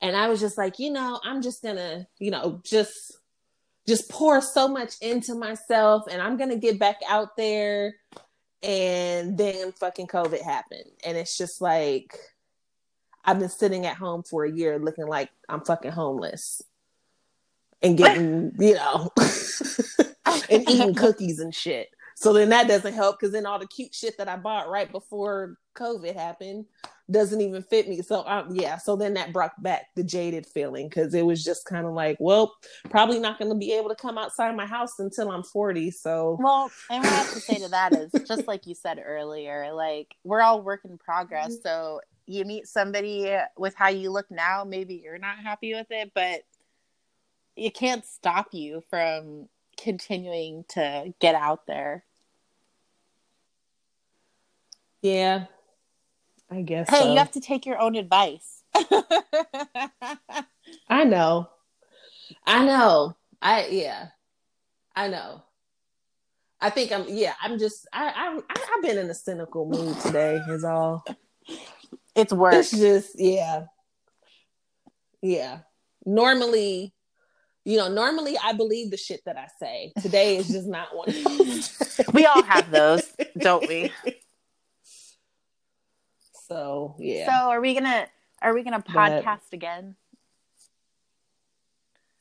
[0.00, 3.18] and I was just like, you know, I'm just gonna, you know, just
[3.86, 7.94] just pour so much into myself, and I'm gonna get back out there.
[8.62, 12.18] And then fucking COVID happened, and it's just like
[13.24, 16.62] I've been sitting at home for a year, looking like I'm fucking homeless
[17.82, 19.10] and getting, you know,
[20.50, 21.88] and eating cookies and shit.
[22.14, 24.90] So then that doesn't help because then all the cute shit that I bought right
[24.90, 26.64] before COVID happened
[27.10, 28.02] doesn't even fit me.
[28.02, 31.64] So um, yeah, so then that brought back the jaded feeling because it was just
[31.64, 32.54] kind of like, well,
[32.90, 35.90] probably not going to be able to come outside my house until I'm 40.
[35.92, 39.00] So Well, and what I have to say to that is just like you said
[39.04, 41.56] earlier, like we're all work in progress.
[41.62, 46.10] So you meet somebody with how you look now, maybe you're not happy with it,
[46.14, 46.42] but
[47.56, 52.04] it can't stop you from continuing to get out there.
[55.02, 55.44] yeah,
[56.50, 56.88] I guess.
[56.88, 57.12] Hey, so.
[57.12, 58.62] you have to take your own advice.
[60.88, 61.48] I know.
[62.46, 63.16] I know.
[63.42, 64.08] I yeah.
[64.94, 65.42] I know.
[66.60, 67.04] I think I'm.
[67.08, 67.86] Yeah, I'm just.
[67.92, 70.40] I, I I've been in a cynical mood today.
[70.48, 71.04] Is all.
[72.14, 72.72] It's worse.
[72.72, 73.64] It's just yeah,
[75.20, 75.58] yeah.
[76.06, 76.94] Normally,
[77.64, 79.92] you know, normally I believe the shit that I say.
[80.00, 82.00] Today is just not one of those.
[82.14, 83.02] we all have those,
[83.38, 83.92] don't we?
[86.48, 87.26] So yeah.
[87.26, 88.06] So are we gonna
[88.42, 89.96] are we gonna podcast But- again?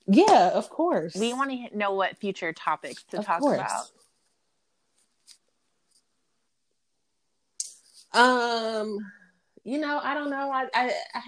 [0.08, 1.16] yeah, of course.
[1.16, 3.60] We want to know what future topics to Of talk course.
[3.60, 3.86] about.
[8.14, 8.98] Um,
[9.64, 10.50] you know, I don't know.
[10.52, 11.22] I, I, I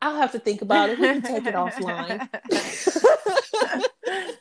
[0.00, 0.98] I'll have to think about it.
[0.98, 2.28] We can take it offline.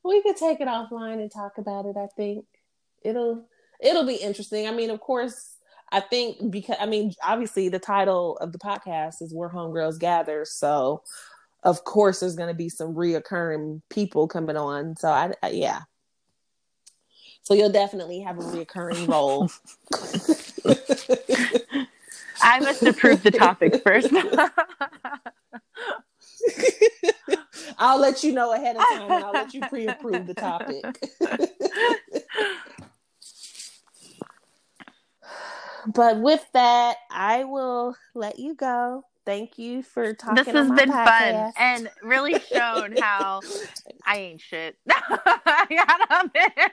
[0.04, 1.96] we could take it offline and talk about it.
[1.96, 2.44] I think
[3.02, 3.44] it'll
[3.82, 4.66] it'll be interesting.
[4.66, 5.56] I mean, of course,
[5.90, 10.44] I think because I mean, obviously, the title of the podcast is "Where Homegirls Gather,"
[10.44, 11.02] so
[11.62, 14.96] of course, there's going to be some reoccurring people coming on.
[14.96, 15.80] So I, I yeah.
[17.42, 19.50] So you'll definitely have a reoccurring role.
[22.42, 24.08] I must approve the topic first.
[27.78, 30.84] I'll let you know ahead of time and I'll let you pre-approve the topic.
[35.86, 39.04] But with that, I will let you go.
[39.26, 40.44] Thank you for talking.
[40.44, 43.40] this on has my been fun and really shown how
[44.04, 44.76] I ain't shit.
[44.90, 46.72] I gotta admit.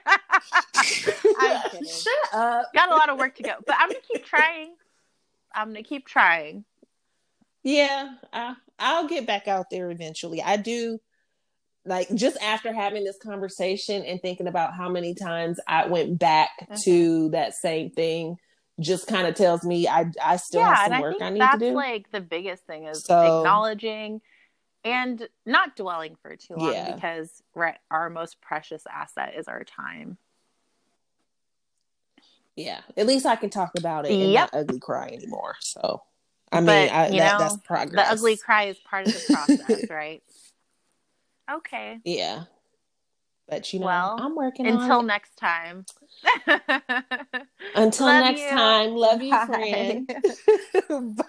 [1.38, 1.82] I'm.
[1.84, 2.66] Shut up.
[2.74, 4.74] Got a lot of work to go, but I'm gonna keep trying.
[5.54, 6.64] I'm gonna keep trying.
[7.62, 10.42] Yeah, I, I'll get back out there eventually.
[10.42, 10.98] I do.
[11.84, 16.50] Like just after having this conversation and thinking about how many times I went back
[16.68, 16.82] Mhm.
[16.84, 18.36] to that same thing,
[18.80, 21.22] just kind of tells me I I still yeah, have and some I work think
[21.22, 21.64] I need that's to do.
[21.66, 24.20] That's like the biggest thing is So- acknowledging
[24.84, 26.94] and not dwelling for too long Yeah.
[26.94, 30.16] because right, our most precious asset is our time.
[32.56, 34.52] yeah, at least I can talk about it and Yep.
[34.52, 35.54] not ugly cry anymore.
[35.60, 36.02] So,
[36.50, 38.06] I mean, But, I, you that, know, that's progress.
[38.08, 40.22] The ugly cry is part of the process, right?
[41.50, 42.00] Okay.
[42.04, 42.44] yeah.
[43.48, 45.08] But you know, Well, I'm working Until on it.
[45.08, 45.86] next time.
[47.74, 48.48] Until Love next you.
[48.50, 50.06] time, love you, friend.
[51.16, 51.26] Bye.